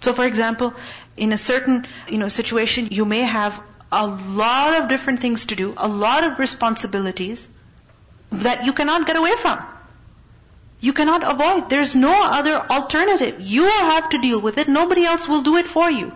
So 0.02 0.14
for 0.14 0.26
example, 0.26 0.74
in 1.16 1.32
a 1.32 1.38
certain, 1.38 1.86
you 2.10 2.18
know, 2.18 2.28
situation, 2.28 2.88
you 2.92 3.06
may 3.06 3.22
have 3.22 3.62
a 3.92 4.08
lot 4.08 4.82
of 4.82 4.90
different 4.90 5.22
things 5.22 5.46
to 5.48 5.56
do, 5.56 5.74
a 5.78 5.88
lot 5.88 6.24
of 6.24 6.40
responsibilities 6.40 7.48
that 8.32 8.66
you 8.66 8.74
cannot 8.74 9.06
get 9.06 9.18
away 9.18 9.36
from. 9.36 9.64
You 10.80 10.94
cannot 10.94 11.24
avoid. 11.24 11.70
There's 11.70 11.96
no 11.96 12.14
other 12.24 12.56
alternative. 12.56 13.40
You 13.40 13.64
will 13.64 13.86
have 13.92 14.10
to 14.10 14.20
deal 14.20 14.42
with 14.42 14.58
it. 14.58 14.68
Nobody 14.68 15.06
else 15.06 15.28
will 15.28 15.44
do 15.44 15.58
it 15.58 15.68
for 15.68 15.90
you. 15.92 16.12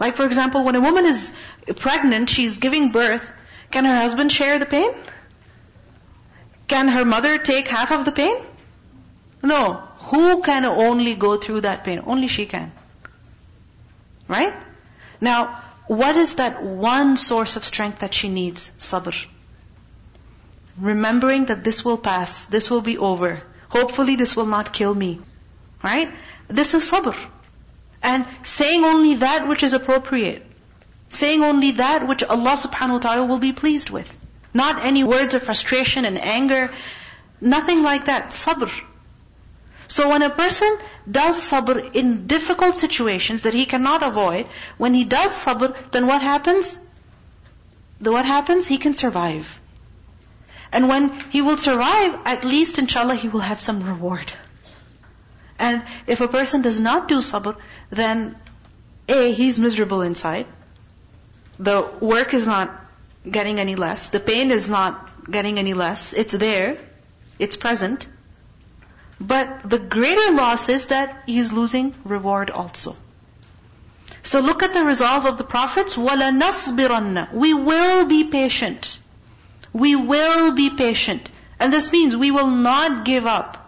Like 0.00 0.16
for 0.16 0.24
example, 0.24 0.64
when 0.64 0.74
a 0.74 0.80
woman 0.80 1.06
is 1.06 1.32
pregnant, 1.76 2.30
she's 2.30 2.58
giving 2.58 2.90
birth, 2.92 3.32
can 3.70 3.84
her 3.84 3.96
husband 3.96 4.32
share 4.32 4.58
the 4.58 4.66
pain? 4.66 4.90
Can 6.66 6.88
her 6.88 7.04
mother 7.04 7.38
take 7.38 7.68
half 7.68 7.90
of 7.92 8.04
the 8.04 8.12
pain? 8.12 8.36
No. 9.42 9.82
Who 10.10 10.42
can 10.42 10.64
only 10.64 11.14
go 11.14 11.36
through 11.36 11.62
that 11.62 11.84
pain? 11.84 12.02
Only 12.06 12.28
she 12.28 12.46
can. 12.46 12.72
Right? 14.26 14.54
Now, 15.20 15.62
what 15.86 16.16
is 16.16 16.36
that 16.36 16.62
one 16.62 17.16
source 17.16 17.56
of 17.56 17.64
strength 17.64 18.00
that 18.00 18.14
she 18.14 18.28
needs? 18.28 18.70
Sabr 18.78 19.26
remembering 20.80 21.46
that 21.46 21.64
this 21.64 21.84
will 21.84 21.98
pass, 21.98 22.44
this 22.46 22.70
will 22.70 22.80
be 22.80 22.98
over. 22.98 23.42
Hopefully 23.68 24.16
this 24.16 24.36
will 24.36 24.46
not 24.46 24.72
kill 24.72 24.94
me. 24.94 25.20
Right? 25.82 26.10
This 26.48 26.74
is 26.74 26.90
sabr. 26.90 27.16
And 28.02 28.26
saying 28.44 28.84
only 28.84 29.14
that 29.16 29.48
which 29.48 29.62
is 29.62 29.74
appropriate. 29.74 30.44
Saying 31.10 31.42
only 31.42 31.72
that 31.72 32.06
which 32.06 32.22
Allah 32.22 32.52
subhanahu 32.52 32.92
wa 32.92 32.98
ta'ala 32.98 33.24
will 33.24 33.38
be 33.38 33.52
pleased 33.52 33.90
with. 33.90 34.16
Not 34.52 34.84
any 34.84 35.04
words 35.04 35.34
of 35.34 35.42
frustration 35.42 36.04
and 36.04 36.18
anger. 36.18 36.70
Nothing 37.40 37.82
like 37.82 38.06
that. 38.06 38.30
Sabr. 38.30 38.70
So 39.88 40.10
when 40.10 40.22
a 40.22 40.30
person 40.30 40.76
does 41.10 41.40
sabr 41.50 41.94
in 41.94 42.26
difficult 42.26 42.76
situations 42.76 43.42
that 43.42 43.54
he 43.54 43.64
cannot 43.64 44.02
avoid, 44.02 44.46
when 44.76 44.92
he 44.92 45.04
does 45.04 45.32
sabr, 45.44 45.74
then 45.92 46.06
what 46.06 46.20
happens? 46.20 46.78
The 48.00 48.12
what 48.12 48.26
happens? 48.26 48.66
He 48.66 48.76
can 48.76 48.94
survive. 48.94 49.60
And 50.70 50.88
when 50.88 51.08
he 51.30 51.40
will 51.40 51.56
survive, 51.56 52.18
at 52.26 52.44
least 52.44 52.78
inshallah 52.78 53.14
he 53.14 53.28
will 53.28 53.40
have 53.40 53.62
some 53.62 53.82
reward. 53.82 54.30
And 55.58 55.82
if 56.06 56.20
a 56.20 56.28
person 56.28 56.60
does 56.62 56.78
not 56.78 57.08
do 57.08 57.18
sabr, 57.18 57.56
then 57.88 58.36
A, 59.08 59.32
he's 59.32 59.58
miserable 59.58 60.02
inside. 60.02 60.46
The 61.59 61.81
work 61.99 62.33
is 62.33 62.47
not 62.47 62.71
getting 63.29 63.59
any 63.59 63.75
less. 63.75 64.09
The 64.09 64.19
pain 64.19 64.51
is 64.51 64.69
not 64.69 65.31
getting 65.31 65.59
any 65.59 65.73
less. 65.73 66.13
It's 66.13 66.33
there. 66.33 66.77
It's 67.39 67.55
present. 67.55 68.07
But 69.19 69.69
the 69.69 69.79
greater 69.79 70.31
loss 70.33 70.67
is 70.69 70.87
that 70.87 71.23
he's 71.25 71.53
losing 71.53 71.93
reward 72.03 72.49
also. 72.49 72.97
So 74.23 74.39
look 74.39 74.63
at 74.63 74.73
the 74.73 74.83
resolve 74.83 75.25
of 75.25 75.37
the 75.37 75.43
prophets. 75.43 75.95
وَلَنَصْبِرَنَّ 75.95 77.33
We 77.33 77.53
will 77.53 78.05
be 78.05 78.23
patient. 78.25 78.99
We 79.71 79.95
will 79.95 80.53
be 80.53 80.69
patient. 80.69 81.29
And 81.59 81.71
this 81.71 81.91
means 81.91 82.15
we 82.15 82.31
will 82.31 82.49
not 82.49 83.05
give 83.05 83.25
up. 83.25 83.59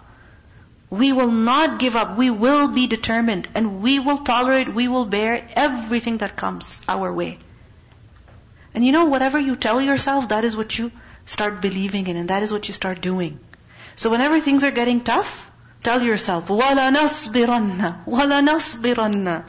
We 0.90 1.14
will 1.14 1.32
not 1.32 1.80
give 1.80 1.96
up. 1.96 2.18
We 2.18 2.30
will 2.30 2.70
be 2.70 2.88
determined. 2.88 3.48
And 3.54 3.82
we 3.82 4.00
will 4.00 4.20
tolerate, 4.20 4.74
we 4.74 4.88
will 4.88 5.06
bear 5.06 5.48
everything 5.56 6.20
that 6.20 6.36
comes 6.36 6.82
our 6.88 7.12
way. 7.12 7.40
And 8.75 8.85
you 8.87 8.93
know, 8.93 9.07
whatever 9.07 9.39
you 9.39 9.57
tell 9.57 9.81
yourself, 9.81 10.29
that 10.29 10.45
is 10.45 10.57
what 10.57 10.79
you 10.79 10.93
start 11.27 11.61
believing 11.61 12.07
in, 12.07 12.17
and 12.17 12.31
that 12.31 12.43
is 12.43 12.53
what 12.53 12.69
you 12.69 12.75
start 12.75 13.01
doing. 13.01 13.39
So 13.97 14.11
whenever 14.11 14.41
things 14.41 14.65
are 14.65 14.71
getting 14.71 15.03
tough, 15.03 15.51
tell 15.83 16.03
yourself, 16.03 16.49
وَلَنَصْبِرَنَّ 16.49 18.05
وَلَا 18.07 18.49
نَصْبِرَنَّ 18.49 19.45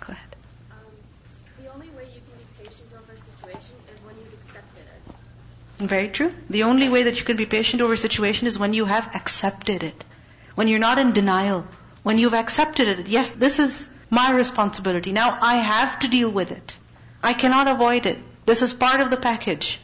Go 0.00 0.12
ahead. 0.12 0.36
Um, 0.70 0.76
the 1.62 1.72
only 1.72 1.88
way 1.90 2.04
you 2.14 2.20
can 2.20 2.38
be 2.38 2.46
patient 2.64 2.88
over 2.94 3.12
a 3.12 3.18
situation 3.18 3.74
is 3.92 4.00
when 4.04 4.16
you've 4.18 4.32
accepted 4.34 4.84
it. 5.80 5.88
Very 5.88 6.08
true. 6.08 6.32
The 6.48 6.62
only 6.62 6.88
way 6.88 7.02
that 7.04 7.18
you 7.18 7.26
can 7.26 7.36
be 7.36 7.46
patient 7.46 7.82
over 7.82 7.92
a 7.94 7.98
situation 7.98 8.46
is 8.46 8.58
when 8.58 8.72
you 8.72 8.84
have 8.84 9.14
accepted 9.14 9.82
it. 9.82 10.04
When 10.54 10.68
you're 10.68 10.78
not 10.78 10.98
in 10.98 11.12
denial. 11.12 11.66
When 12.02 12.18
you've 12.18 12.34
accepted 12.34 12.88
it. 12.88 13.08
Yes, 13.08 13.30
this 13.30 13.58
is 13.58 13.90
my 14.10 14.32
responsibility. 14.32 15.12
Now 15.12 15.38
I 15.40 15.56
have 15.56 15.98
to 16.00 16.08
deal 16.08 16.30
with 16.30 16.52
it. 16.52 16.78
I 17.22 17.34
cannot 17.34 17.68
avoid 17.68 18.06
it. 18.06 18.18
This 18.48 18.62
is 18.62 18.72
part 18.72 19.02
of 19.02 19.10
the 19.10 19.18
package. 19.18 19.78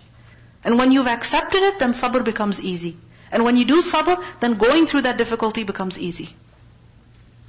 And 0.64 0.78
when 0.78 0.90
you've 0.90 1.10
accepted 1.14 1.62
it, 1.62 1.78
then 1.80 1.92
sabr 1.92 2.24
becomes 2.24 2.62
easy. 2.64 2.96
And 3.30 3.44
when 3.44 3.58
you 3.58 3.66
do 3.66 3.82
sabr, 3.82 4.24
then 4.40 4.54
going 4.54 4.86
through 4.86 5.02
that 5.02 5.18
difficulty 5.18 5.64
becomes 5.64 5.98
easy. 5.98 6.30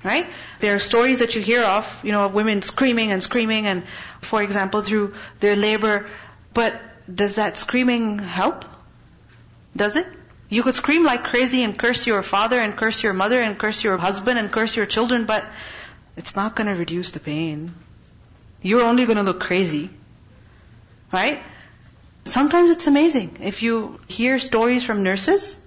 Right? 0.04 0.28
There 0.60 0.76
are 0.76 0.84
stories 0.88 1.20
that 1.20 1.38
you 1.38 1.42
hear 1.42 1.64
of, 1.64 1.88
you 2.04 2.12
know, 2.12 2.26
of 2.26 2.34
women 2.34 2.62
screaming 2.62 3.14
and 3.14 3.24
screaming 3.24 3.66
and, 3.66 3.88
for 4.20 4.44
example, 4.44 4.82
through 4.82 5.14
their 5.40 5.56
labor. 5.56 6.06
But 6.54 6.82
does 7.24 7.36
that 7.36 7.58
screaming 7.58 8.20
help? 8.20 8.66
Does 9.74 9.96
it? 9.96 10.06
You 10.50 10.64
could 10.64 10.76
scream 10.76 11.06
like 11.06 11.24
crazy 11.24 11.64
and 11.64 11.80
curse 11.80 12.06
your 12.06 12.24
father 12.24 12.60
and 12.60 12.76
curse 12.76 13.04
your 13.04 13.14
mother 13.14 13.42
and 13.42 13.58
curse 13.58 13.84
your 13.86 13.98
husband 13.98 14.38
and 14.38 14.52
curse 14.52 14.76
your 14.76 14.86
children, 14.86 15.26
but 15.26 15.46
it's 16.18 16.36
not 16.36 16.56
going 16.56 16.68
to 16.68 16.76
reduce 16.76 17.12
the 17.12 17.22
pain. 17.22 17.74
You're 18.62 18.84
only 18.84 19.06
going 19.06 19.18
to 19.18 19.24
look 19.24 19.40
crazy. 19.40 19.90
Right? 21.18 21.42
Sometimes 22.26 22.72
it's 22.76 22.88
amazing. 22.88 23.38
If 23.52 23.64
you 23.64 24.00
hear 24.20 24.40
stories 24.46 24.84
from 24.84 25.04
nurses, 25.04 25.58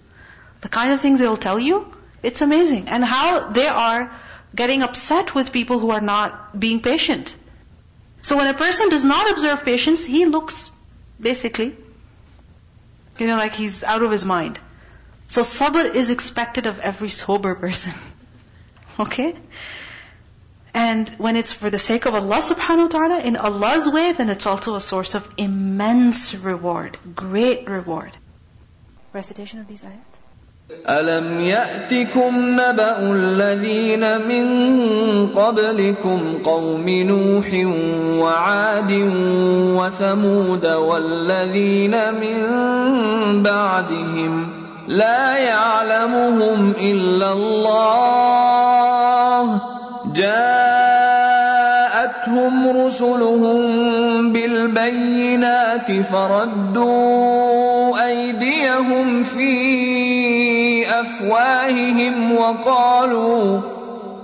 the 0.60 0.68
kind 0.68 0.92
of 0.92 1.00
things 1.00 1.20
they'll 1.20 1.42
tell 1.48 1.58
you, 1.58 1.76
it's 2.22 2.42
amazing. 2.42 2.88
And 2.88 3.04
how 3.04 3.48
they 3.58 3.66
are 3.66 4.10
getting 4.62 4.82
upset 4.82 5.34
with 5.34 5.52
people 5.52 5.78
who 5.78 5.90
are 5.98 6.00
not 6.00 6.58
being 6.66 6.80
patient. 6.80 7.34
So 8.22 8.36
when 8.36 8.48
a 8.48 8.54
person 8.54 8.88
does 8.88 9.04
not 9.04 9.30
observe 9.30 9.64
patience, 9.64 10.04
he 10.04 10.24
looks 10.26 10.70
Basically. 11.20 11.76
You 13.18 13.26
know, 13.26 13.36
like 13.36 13.52
he's 13.52 13.82
out 13.82 14.02
of 14.02 14.10
his 14.10 14.24
mind. 14.24 14.58
So 15.26 15.42
sabr 15.42 15.94
is 15.94 16.10
expected 16.10 16.66
of 16.66 16.78
every 16.78 17.08
sober 17.08 17.54
person. 17.54 17.92
okay? 19.00 19.36
And 20.77 21.09
when 21.17 21.35
it's 21.35 21.53
for 21.53 21.69
the 21.69 21.77
sake 21.77 22.05
of 22.05 22.15
Allah 22.15 22.37
subhanahu 22.37 22.85
wa 22.85 22.87
ta'ala, 22.87 23.19
in 23.21 23.35
Allah's 23.35 23.87
way, 23.87 24.11
then 24.13 24.29
it's 24.29 24.47
also 24.47 24.75
a 24.75 24.81
source 24.81 25.13
of 25.13 25.27
immense 25.37 26.33
reward, 26.33 26.97
great 27.15 27.69
reward. 27.69 28.11
Recitation 29.13 29.59
of 29.59 29.67
these 29.67 29.83
ayat. 29.83 30.13
ألم 30.89 31.39
يأتكم 31.39 32.33
نبأ 32.59 32.97
الذين 32.99 34.27
من 34.27 34.45
قبلكم 35.27 36.37
قوم 36.43 36.89
نوح 36.89 37.47
وعاد 38.23 38.91
وثمود 39.77 40.65
والذين 40.65 42.13
من 42.13 43.43
بعدهم 43.43 44.49
لا 44.87 45.37
يعلمهم 45.37 46.71
إلا 46.71 47.33
الله 47.33 48.33
جاءتهم 51.08 52.86
رسلهم 52.86 54.32
بالبينات 54.32 55.92
فردوا 55.92 58.06
أيديهم 58.06 59.24
في 59.24 61.00
أفواههم 61.00 62.32
وقالوا 62.36 63.60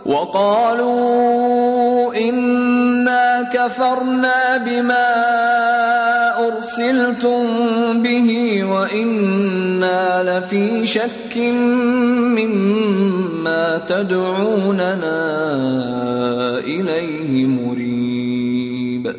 وقالوا 0.07 2.15
إنا 2.15 3.43
كفرنا 3.53 4.57
بما 4.57 5.15
أرسلتم 6.39 7.43
به 8.03 8.65
وإنا 8.65 10.39
لفي 10.39 10.87
شك 10.87 11.37
مما 12.37 13.79
تدعوننا 13.79 15.19
إليه 16.59 17.47
مريب. 17.47 19.17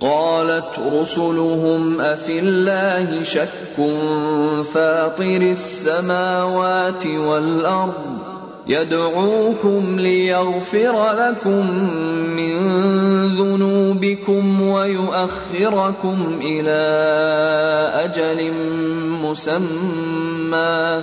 قالت 0.00 0.78
رسلهم 0.92 2.00
أفي 2.00 2.38
الله 2.38 3.22
شك 3.22 3.76
فاطر 4.72 5.40
السماوات 5.42 7.06
والأرض 7.06 8.35
يدعوكم 8.68 10.00
ليغفر 10.00 11.12
لكم 11.12 11.70
من 12.36 12.56
ذنوبكم 13.26 14.62
ويؤخركم 14.62 16.40
إلى 16.42 16.80
أجل 18.04 18.52
مسمى. 19.22 21.02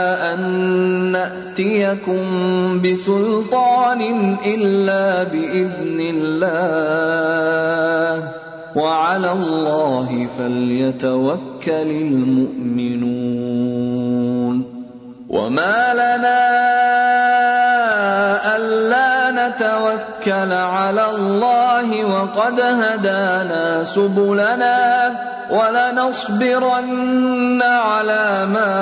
ان 0.33 0.41
ناتيكم 1.11 2.21
بسلطان 2.81 4.01
الا 4.45 5.23
باذن 5.23 5.99
الله 5.99 7.11
وعلى 8.75 9.31
الله 9.31 10.27
فليتوكل 10.37 11.91
المؤمنون 11.91 13.21
وما 15.29 15.93
لنا 15.93 16.80
نتوكل 20.21 20.53
على 20.53 21.05
الله 21.09 22.05
وقد 22.05 22.59
هدانا 22.61 23.83
سبلنا 23.83 25.13
ولنصبرن 25.49 26.81
على 27.61 28.45
ما 28.45 28.73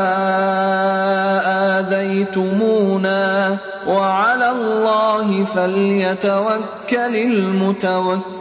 آذيتمونا 1.80 3.58
وعلى 3.88 4.52
الله 4.52 5.44
فليتوكل 5.46 7.16
المتوكلون. 7.16 8.40